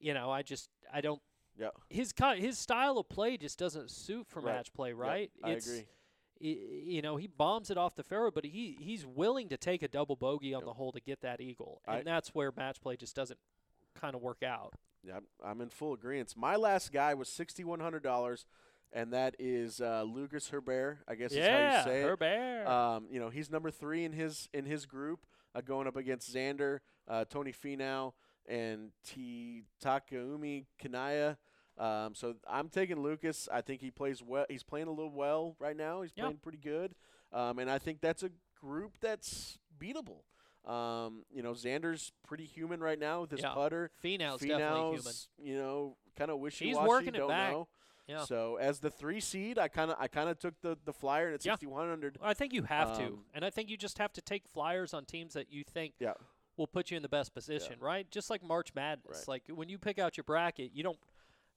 you 0.01 0.13
know 0.15 0.31
I 0.31 0.43
just 0.43 0.71
I 0.93 1.01
don't 1.01 1.23
yeah, 1.59 1.69
his 1.89 2.13
ki- 2.13 2.41
his 2.41 2.59
style 2.59 2.99
of 2.99 3.09
play 3.09 3.37
just 3.37 3.59
doesn't 3.59 3.91
suit 3.91 4.27
for 4.29 4.41
Right. 4.41 4.55
match 4.57 4.73
play. 4.73 4.91
Yep, 4.91 4.99
Right. 4.99 5.31
I 5.43 5.51
it's, 5.51 5.67
agree. 5.69 5.87
you 6.41 7.03
know, 7.03 7.17
he 7.17 7.27
bombs 7.27 7.69
it 7.71 7.77
off 7.77 7.97
the 7.97 8.05
fairway, 8.05 8.31
but 8.33 8.45
he 8.45 8.77
he's 8.81 9.05
willing 9.07 9.49
to 9.49 9.57
take 9.57 9.83
a 9.83 9.89
double 9.89 10.15
bogey 10.17 10.55
on 10.55 10.61
Yep. 10.61 10.67
the 10.67 10.75
hole 10.75 10.93
to 10.93 11.01
get 11.01 11.21
that 11.23 11.41
eagle, 11.41 11.81
I- 11.87 11.99
and 11.99 12.07
that's 12.07 12.35
where 12.35 12.53
match 12.57 12.81
play 12.81 12.97
just 12.97 13.15
doesn't 13.17 13.41
kind 13.95 14.15
of 14.15 14.23
work 14.23 14.43
out. 14.43 14.75
Yeah, 15.03 15.15
I'm- 15.15 15.27
I'm 15.45 15.61
in 15.61 15.71
full 15.71 15.93
agreement. 15.95 16.37
My 16.37 16.57
last 16.57 16.93
guy 16.93 17.15
was 17.15 17.29
sixty-one 17.29 17.81
hundred 17.81 18.03
dollars, 18.03 18.47
and 18.93 19.13
that 19.13 19.35
is 19.39 19.81
uh, 19.81 20.03
Lucas 20.03 20.49
Herbert. 20.49 20.99
I 21.09 21.15
guess 21.15 21.33
is 21.33 21.47
how 21.47 21.79
you 21.79 21.85
say 21.85 22.01
it. 22.03 22.05
Herbert. 22.05 22.67
Um, 22.67 23.07
you 23.11 23.21
know, 23.21 23.29
he's 23.31 23.51
number 23.51 23.71
three 23.71 24.05
in 24.05 24.13
his 24.13 24.49
in 24.53 24.65
his 24.65 24.87
group, 24.87 25.27
uh, 25.55 25.61
going 25.61 25.87
up 25.87 25.97
against 25.97 26.33
Xander, 26.35 26.79
uh, 27.07 27.25
Tony 27.27 27.53
Finau, 27.53 28.13
and 28.47 28.91
T 29.07 29.63
Takumi 29.85 30.67
Kanaya. 30.79 31.37
Um, 31.77 32.15
so 32.15 32.35
I'm 32.49 32.69
taking 32.69 33.01
Lucas. 33.01 33.49
I 33.53 33.61
think 33.61 33.81
he 33.81 33.91
plays 33.91 34.23
well. 34.23 34.47
He's 34.49 34.65
playing 34.65 34.89
a 34.89 34.93
little 34.93 35.13
well 35.13 35.55
right 35.59 35.77
now. 35.77 36.03
He's 36.03 36.13
Yeah. 36.17 36.25
playing 36.25 36.39
pretty 36.39 36.59
good, 36.59 36.95
um, 37.33 37.59
and 37.59 37.71
I 37.71 37.79
think 37.79 38.01
that's 38.01 38.23
a 38.23 38.31
group 38.61 38.99
that's 39.01 39.59
beatable. 39.79 40.23
Um, 40.69 41.25
you 41.31 41.43
know, 41.43 41.53
Xander's 41.53 42.13
pretty 42.27 42.45
human 42.45 42.81
right 42.81 42.99
now 42.99 43.21
with 43.23 43.31
his 43.31 43.41
Yeah. 43.41 43.55
putter. 43.55 43.91
Finau's 44.03 44.41
definitely 44.41 44.97
human. 44.97 45.15
You 45.39 45.57
know, 45.57 45.97
kind 46.17 46.31
of 46.33 46.41
wishy 46.41 46.67
He's 46.67 46.77
washy. 46.77 46.89
working 46.89 47.15
it 47.15 47.19
don't 47.19 47.29
back. 47.29 47.53
know. 47.53 47.69
Yeah. 48.09 48.25
So 48.25 48.57
as 48.57 48.81
the 48.81 48.91
three 48.91 49.21
seed, 49.21 49.59
I 49.59 49.69
kind 49.69 49.91
of 49.91 49.97
I 50.01 50.09
kind 50.09 50.29
of 50.31 50.39
took 50.39 50.61
the 50.63 50.79
the 50.85 50.93
flyer 50.93 51.29
at 51.29 51.45
Yeah. 51.45 51.53
6100. 51.53 52.19
I 52.23 52.35
think 52.35 52.53
you 52.55 52.63
have 52.63 52.97
to, 52.99 53.05
Um, 53.07 53.25
and 53.35 53.45
I 53.45 53.51
think 53.51 53.69
you 53.69 53.77
just 53.77 53.99
have 53.99 54.13
to 54.15 54.21
take 54.23 54.49
flyers 54.49 54.95
on 54.95 55.05
teams 55.05 55.35
that 55.35 55.53
you 55.53 55.63
think 55.65 55.95
Yeah. 56.01 56.15
will 56.57 56.67
put 56.67 56.91
you 56.91 56.97
in 56.97 57.03
the 57.03 57.09
best 57.09 57.35
position, 57.35 57.79
right? 57.81 58.11
Just 58.11 58.31
like 58.31 58.43
March 58.43 58.75
Madness. 58.75 59.19
Right. 59.19 59.29
Like 59.29 59.49
when 59.49 59.69
you 59.69 59.79
pick 59.79 59.99
out 59.99 60.17
your 60.17 60.25
bracket, 60.25 60.73
you 60.73 60.83
don't. 60.83 60.99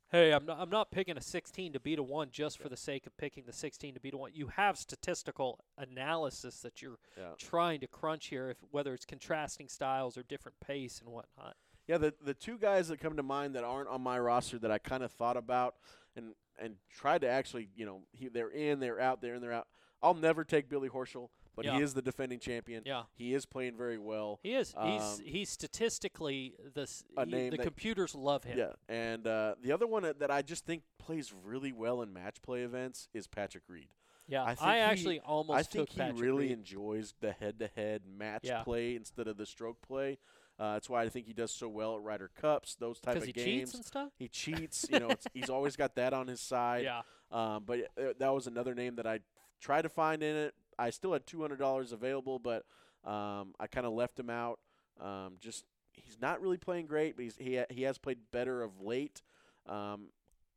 Hey, 0.10 0.34
I'm 0.34 0.46
not. 0.46 0.60
I'm 0.60 0.70
not 0.70 0.92
picking 0.92 1.16
a 1.18 1.22
16 1.22 1.72
to 1.72 1.80
beat 1.80 1.98
a 1.98 2.04
one 2.04 2.32
just 2.32 2.58
for 2.58 2.68
the 2.68 2.76
sake 2.76 3.08
of 3.08 3.16
picking 3.16 3.46
the 3.46 3.54
16 3.54 3.94
to 3.94 4.00
beat 4.02 4.14
a 4.14 4.18
one. 4.18 4.32
You 4.34 4.48
have 4.48 4.78
statistical 4.78 5.58
analysis 5.78 6.60
that 6.64 6.82
you're 6.82 7.00
Yeah. 7.18 7.34
trying 7.38 7.80
to 7.80 7.88
crunch 7.88 8.28
here, 8.28 8.50
if 8.50 8.58
whether 8.72 8.94
it's 8.94 9.06
contrasting 9.06 9.70
styles 9.70 10.18
or 10.18 10.24
different 10.24 10.60
pace 10.60 11.00
and 11.00 11.10
whatnot. 11.10 11.56
Yeah, 11.88 11.98
the 11.98 12.14
the 12.22 12.34
two 12.34 12.58
guys 12.58 12.90
that 12.90 13.00
come 13.00 13.16
to 13.16 13.24
mind 13.24 13.56
that 13.56 13.64
aren't 13.64 13.88
on 13.88 14.02
my 14.02 14.20
roster 14.20 14.60
that 14.60 14.70
I 14.72 14.80
kind 14.80 15.02
of 15.02 15.12
thought 15.14 15.38
about 15.38 15.76
and 16.16 16.34
and 16.62 16.76
tried 16.96 17.22
to 17.22 17.28
actually, 17.30 17.70
you 17.76 17.86
know, 17.86 18.02
he, 18.12 18.28
they're 18.28 18.50
in, 18.52 18.80
they're 18.80 19.00
out, 19.00 19.22
they're 19.22 19.36
in, 19.36 19.42
they're 19.42 19.54
out. 19.54 19.68
I'll 20.04 20.14
never 20.14 20.44
take 20.44 20.68
Billy 20.70 20.90
Horschel, 20.90 21.30
but 21.56 21.66
Yeah. 21.66 21.78
he 21.78 21.84
is 21.84 21.94
the 21.94 22.02
defending 22.02 22.40
champion. 22.40 22.84
Yeah, 22.86 23.04
He 23.14 23.34
is 23.34 23.46
playing 23.46 23.78
very 23.78 23.98
well. 23.98 24.40
he 24.44 24.54
is. 24.54 24.70
he's 24.84 25.02
Um, 25.02 25.20
he's 25.26 25.50
statistically 25.50 26.56
the 26.74 26.88
a 27.18 27.26
he- 27.26 27.32
name 27.32 27.52
the 27.52 27.58
that- 27.58 27.64
computers 27.64 28.14
love 28.16 28.44
him. 28.44 28.58
Yeah, 28.58 28.74
and 28.90 29.26
uh, 29.26 29.56
the 29.62 29.72
other 29.72 29.88
one 29.88 30.04
that 30.04 30.20
that 30.20 30.30
I 30.32 30.42
just 30.42 30.66
think 30.66 30.84
plays 31.00 31.34
really 31.34 31.72
well 31.72 32.02
in 32.02 32.14
match 32.14 32.42
play 32.42 32.62
events 32.64 33.08
is 33.14 33.28
Patrick 33.28 33.64
Reed. 33.68 33.90
Yeah, 34.28 34.44
I 34.44 34.56
think 34.56 34.72
he- 34.72 34.78
actually 34.80 35.20
almost 35.22 35.58
I 35.60 35.64
think 35.64 35.88
took 35.88 35.96
he 35.96 36.00
Patrick 36.02 36.22
really 36.22 36.48
Reed. 36.50 36.52
enjoys 36.52 37.14
the 37.22 37.32
head-to-head 37.34 38.04
match 38.06 38.42
Yeah. 38.44 38.64
play 38.64 38.96
instead 38.96 39.28
of 39.28 39.38
the 39.38 39.46
stroke 39.46 39.82
play. 39.82 40.20
Uh, 40.62 40.74
that's 40.74 40.88
why 40.88 41.02
I 41.02 41.10
think 41.10 41.26
he 41.26 41.34
does 41.34 41.52
so 41.52 41.68
well 41.68 41.96
at 41.96 42.04
Ryder 42.04 42.30
Cups, 42.40 42.76
those 42.76 43.00
type 43.00 43.16
of 43.16 43.24
he 43.24 43.32
games. 43.32 43.46
cheats 43.46 43.74
and 43.74 43.84
stuff. 43.86 44.10
He 44.20 44.28
cheats, 44.28 44.86
you 44.92 45.00
know. 45.00 45.10
It's, 45.10 45.26
he's 45.34 45.50
always 45.50 45.76
got 45.76 45.96
that 45.96 46.14
on 46.14 46.28
his 46.28 46.40
side. 46.40 46.84
Yeah, 46.84 47.02
Um, 47.32 47.64
but 47.66 47.80
uh, 47.98 48.14
that 48.20 48.30
was 48.32 48.46
another 48.46 48.76
name 48.76 48.98
that 48.98 49.08
I 49.08 49.22
tried 49.60 49.82
to 49.84 49.90
find 49.90 50.22
in 50.22 50.36
it. 50.36 50.54
I 50.78 50.92
still 50.92 51.14
had 51.14 51.26
two 51.26 51.42
hundred 51.42 51.58
dollars 51.58 51.92
available, 51.94 52.38
but 52.38 52.66
um, 53.04 53.56
I 53.60 53.66
kind 53.66 53.88
of 53.88 53.94
left 53.94 54.20
him 54.20 54.30
out. 54.30 54.60
Um, 55.00 55.38
just 55.40 55.66
he's 55.94 56.18
not 56.22 56.42
really 56.42 56.58
playing 56.58 56.86
great, 56.86 57.16
but 57.16 57.24
he's, 57.24 57.38
he 57.38 57.58
ha- 57.58 57.66
he 57.72 57.82
has 57.84 57.98
played 57.98 58.20
better 58.32 58.62
of 58.62 58.80
late. 58.82 59.24
Um, 59.68 60.10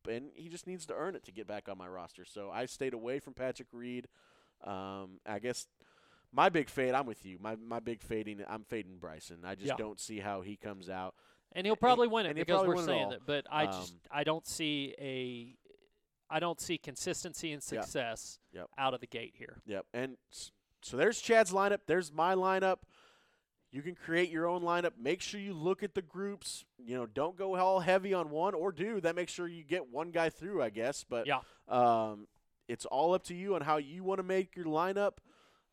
and 0.06 0.26
he 0.34 0.50
just 0.50 0.66
needs 0.66 0.84
to 0.86 0.94
earn 0.94 1.14
it 1.14 1.24
to 1.24 1.32
get 1.32 1.46
back 1.46 1.66
on 1.70 1.78
my 1.78 1.88
roster. 1.88 2.26
So 2.26 2.50
I 2.50 2.66
stayed 2.66 2.92
away 2.92 3.20
from 3.20 3.32
Patrick 3.32 3.68
Reed. 3.72 4.08
Um, 4.62 5.20
I 5.26 5.38
guess 5.38 5.66
my 6.34 6.48
big 6.48 6.68
fade. 6.68 6.94
I'm 6.94 7.06
with 7.06 7.24
you. 7.24 7.38
My 7.40 7.56
my 7.56 7.80
big 7.80 8.02
fading. 8.02 8.42
I'm 8.48 8.64
fading 8.64 8.98
Bryson. 8.98 9.38
I 9.44 9.54
just 9.54 9.68
Yeah. 9.68 9.76
don't 9.76 10.00
see 10.00 10.18
how 10.20 10.40
he 10.42 10.56
comes 10.56 10.88
out. 10.88 11.14
and 11.56 11.64
he'll 11.66 11.76
probably 11.76 12.08
win 12.08 12.26
it 12.26 12.30
and 12.30 12.38
because 12.38 12.66
we're 12.66 12.74
it 12.74 12.84
saying 12.84 13.10
that. 13.10 13.24
But 13.26 13.46
I 13.48 13.66
just 13.66 13.92
Um, 13.92 14.00
I 14.10 14.24
don't 14.24 14.44
see 14.46 14.94
a 14.98 15.56
I 16.30 16.40
don't 16.40 16.58
see 16.60 16.78
consistency 16.78 17.52
and 17.52 17.62
success 17.62 18.40
Yep. 18.52 18.70
out 18.76 18.92
of 18.94 19.00
the 19.00 19.06
gate 19.06 19.34
here. 19.36 19.62
Yep. 19.66 19.86
And 19.92 20.16
so 20.82 20.96
there's 20.96 21.20
Chad's 21.20 21.52
lineup. 21.52 21.80
There's 21.86 22.10
my 22.12 22.34
lineup. 22.34 22.78
You 23.70 23.82
can 23.82 23.94
create 23.94 24.30
your 24.30 24.46
own 24.46 24.62
lineup. 24.62 24.96
Make 24.98 25.20
sure 25.20 25.38
you 25.40 25.52
look 25.52 25.82
at 25.82 25.94
the 25.94 26.02
groups. 26.02 26.64
You 26.78 26.96
know, 26.96 27.06
don't 27.06 27.36
go 27.36 27.54
all 27.56 27.80
heavy 27.80 28.14
on 28.14 28.30
one 28.30 28.54
or 28.54 28.72
do 28.72 29.00
that. 29.02 29.14
Make 29.14 29.28
sure 29.28 29.46
you 29.46 29.62
get 29.64 29.88
one 29.88 30.10
guy 30.10 30.30
through, 30.30 30.62
I 30.62 30.70
guess. 30.70 31.04
But 31.04 31.26
Yeah. 31.26 31.40
um, 31.68 32.26
it's 32.68 32.86
all 32.86 33.14
up 33.14 33.22
to 33.24 33.34
you 33.34 33.54
on 33.54 33.60
how 33.62 33.76
you 33.76 34.02
want 34.02 34.18
to 34.18 34.22
make 34.24 34.56
your 34.56 34.66
lineup. 34.66 35.18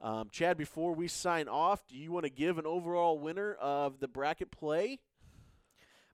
Um, 0.02 0.30
Chad, 0.32 0.58
before 0.58 0.94
we 0.94 1.08
sign 1.08 1.48
off, 1.48 1.88
do 1.88 1.96
you 1.96 2.12
want 2.12 2.26
to 2.26 2.32
give 2.32 2.58
an 2.58 2.66
overall 2.66 3.20
winner 3.20 3.54
of 3.54 4.00
the 4.00 4.08
bracket 4.08 4.50
play? 4.52 5.00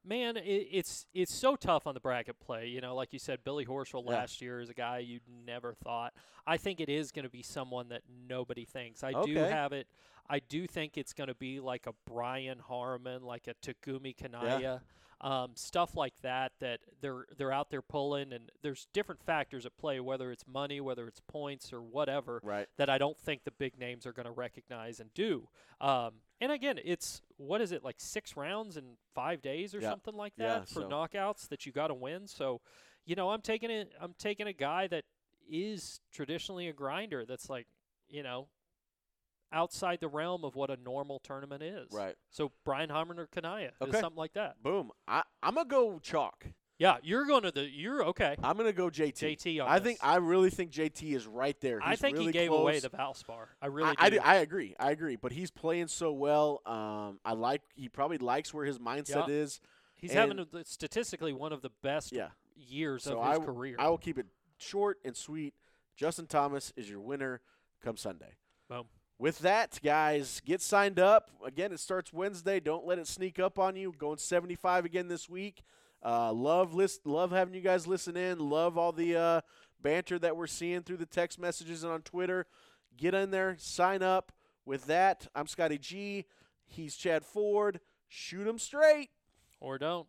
Man, 0.04 0.38
it, 0.38 0.42
it's 0.72 1.06
it's 1.14 1.34
so 1.34 1.56
tough 1.56 1.86
on 1.86 1.94
the 1.94 2.00
bracket 2.00 2.40
play. 2.40 2.68
You 2.68 2.80
know, 2.82 2.96
like 2.96 3.12
you 3.14 3.20
said, 3.20 3.40
Billy 3.44 3.66
Horschel 3.66 4.04
Yeah. 4.06 4.12
last 4.20 4.42
year 4.42 4.62
is 4.62 4.70
a 4.70 4.74
guy 4.74 5.00
you 5.00 5.20
never 5.46 5.74
thought. 5.74 6.14
I 6.46 6.58
think 6.58 6.80
it 6.80 6.88
is 6.90 7.12
going 7.12 7.24
to 7.26 7.30
be 7.30 7.44
someone 7.44 7.90
that 7.90 8.04
nobody 8.28 8.64
thinks. 8.66 9.04
I 9.04 9.12
do 9.26 9.34
have 9.52 9.74
it. 9.74 9.88
I 10.30 10.40
do 10.40 10.66
think 10.68 10.98
it's 10.98 11.14
going 11.14 11.28
to 11.30 11.36
be 11.36 11.60
like 11.60 11.88
a 11.88 11.94
Brian 12.06 12.60
Harman, 12.60 13.24
like 13.24 13.48
a 13.48 13.54
Takumi 13.66 14.16
Kanaya, 14.16 14.82
um, 15.22 15.52
stuff 15.56 15.96
like 15.96 16.14
that. 16.22 16.52
That 16.60 16.80
they're 17.02 17.26
they're 17.38 17.52
out 17.52 17.70
there 17.70 17.82
pulling, 17.82 18.34
and 18.34 18.52
there's 18.62 18.88
different 18.94 19.24
factors 19.24 19.66
at 19.66 19.78
play, 19.78 20.00
whether 20.00 20.32
it's 20.32 20.46
money, 20.48 20.80
whether 20.82 21.08
it's 21.08 21.20
points, 21.28 21.74
or 21.74 21.82
whatever 21.82 22.40
Right. 22.44 22.68
that 22.78 22.90
I 22.90 22.98
don't 22.98 23.18
think 23.20 23.44
the 23.44 23.52
big 23.52 23.78
names 23.80 24.06
are 24.06 24.14
going 24.14 24.26
to 24.28 24.32
recognize 24.32 25.00
and 25.00 25.14
do. 25.14 25.50
Um, 25.82 26.16
and 26.40 26.52
again, 26.52 26.80
it's 26.84 27.22
what 27.38 27.62
is 27.62 27.72
it 27.72 27.84
like 27.84 27.96
six 28.00 28.36
rounds 28.38 28.78
in 28.78 28.98
five 29.16 29.42
days 29.42 29.74
or 29.74 29.80
Yeah. 29.80 29.90
something 29.90 30.16
like 30.16 30.34
Yeah, 30.38 30.60
that 30.60 30.68
for 30.70 30.82
so- 30.82 30.90
knockouts 30.90 31.48
that 31.50 31.66
you 31.66 31.72
got 31.72 31.88
to 31.88 31.94
win. 31.96 32.28
So, 32.28 32.62
you 33.06 33.16
know, 33.16 33.30
I'm 33.32 33.42
taking 33.42 33.72
it. 33.72 33.94
I'm 34.00 34.14
taking 34.20 34.48
a 34.48 34.54
guy 34.54 34.88
that 34.88 35.06
is 35.50 36.00
traditionally 36.12 36.68
a 36.68 36.74
grinder. 36.74 37.26
That's 37.26 37.50
like, 37.50 37.68
you 38.10 38.22
know, 38.22 38.50
outside 39.52 40.00
the 40.02 40.08
realm 40.08 40.44
of 40.44 40.56
what 40.56 40.70
a 40.70 40.78
normal 40.84 41.20
tournament 41.20 41.64
is. 41.64 41.88
Right. 41.92 42.16
So 42.30 42.52
Brian 42.66 42.90
Harman 42.90 43.20
or 43.20 43.28
Kanaya, 43.28 43.72
is 43.86 43.92
something 43.94 44.16
like 44.18 44.34
that. 44.34 44.62
Boom. 44.64 44.92
I, 45.08 45.24
I'm 45.42 45.56
going 45.56 45.68
to 45.68 45.72
go 45.72 46.00
chalk. 46.02 46.46
Yeah, 46.80 46.98
you're 47.02 47.26
going 47.26 47.42
to 47.42 47.50
the. 47.52 47.68
You're 47.68 48.06
okay. 48.10 48.36
I'm 48.44 48.56
going 48.56 48.68
to 48.70 48.74
go 48.74 48.88
JT. 48.90 49.14
JT 49.38 49.64
on 49.64 49.68
I 49.68 49.80
this. 49.80 49.86
think 49.88 50.00
I 50.04 50.18
really 50.18 50.52
think 50.52 50.72
JT 50.72 51.16
is 51.16 51.26
right 51.26 51.60
there. 51.60 51.80
I 51.82 51.96
think 51.96 52.14
really 52.18 52.28
he 52.28 52.32
gave 52.34 52.50
close. 52.50 52.62
away 52.62 52.80
the 52.80 52.92
Valspar. 52.92 53.48
I 53.60 53.66
really 53.66 53.90
I, 53.98 54.06
I, 54.06 54.10
do. 54.12 54.18
do- 54.18 54.22
I 54.24 54.36
agree. 54.36 54.76
I 54.80 54.92
agree. 54.92 55.16
But 55.16 55.32
he's 55.32 55.50
playing 55.50 55.88
so 55.88 56.12
well. 56.14 56.62
Um, 56.68 57.20
I 57.26 57.34
like. 57.34 57.64
He 57.76 57.90
probably 57.90 58.20
likes 58.20 58.54
where 58.54 58.64
his 58.64 58.78
mindset 58.78 59.28
Yeah. 59.28 59.34
is. 59.34 59.60
He's 59.96 60.14
having 60.14 60.38
a, 60.38 60.46
statistically 60.66 61.34
one 61.34 61.52
of 61.52 61.64
the 61.64 61.72
best 61.82 62.12
Yeah. 62.12 62.28
years 62.56 63.06
So 63.06 63.20
of 63.20 63.28
his 63.28 63.40
w- 63.40 63.52
career. 63.52 63.76
I 63.80 63.90
will 63.90 63.98
keep 63.98 64.20
it 64.20 64.28
short 64.60 65.00
and 65.04 65.18
sweet. 65.18 65.56
Justin 65.96 66.28
Thomas 66.28 66.72
is 66.78 66.88
your 66.88 67.00
winner 67.00 67.42
come 67.84 67.98
Sunday. 67.98 68.36
Boom. 68.70 68.86
With 69.20 69.40
that, 69.40 69.80
guys, 69.84 70.42
get 70.46 70.62
signed 70.62 71.00
up. 71.00 71.32
Again, 71.44 71.72
it 71.72 71.80
starts 71.80 72.14
Wednesday. 72.14 72.60
Don't 72.60 72.86
let 72.86 73.00
it 73.00 73.08
sneak 73.08 73.40
up 73.40 73.58
on 73.58 73.76
you. 73.76 73.94
Going 73.98 74.20
75 74.20 74.86
again 74.86 75.08
this 75.08 75.28
week. 75.28 75.64
Uh, 76.06 76.32
love 76.32 76.76
list, 76.76 77.08
love 77.08 77.32
having 77.32 77.56
you 77.56 77.62
guys 77.62 77.88
listen 77.88 78.16
in. 78.16 78.38
Love 78.38 78.78
all 78.78 78.92
the 78.92 79.16
uh, 79.16 79.42
banter 79.82 80.20
that 80.20 80.38
we're 80.38 80.46
seeing 80.46 80.84
through 80.84 80.98
the 80.98 81.06
text 81.08 81.40
messages 81.40 81.84
and 81.84 81.92
on 81.92 82.02
Twitter. 82.04 82.46
Get 82.96 83.16
in 83.16 83.32
there, 83.32 83.56
sign 83.58 84.04
up. 84.04 84.32
With 84.66 84.86
that, 84.86 85.28
I'm 85.34 85.48
Scotty 85.48 85.80
G. 85.80 86.26
He's 86.68 86.96
Chad 86.96 87.26
Ford. 87.26 87.80
Shoot 88.08 88.48
'em 88.48 88.60
straight. 88.60 89.10
or 89.60 89.80
don't. 89.80 90.08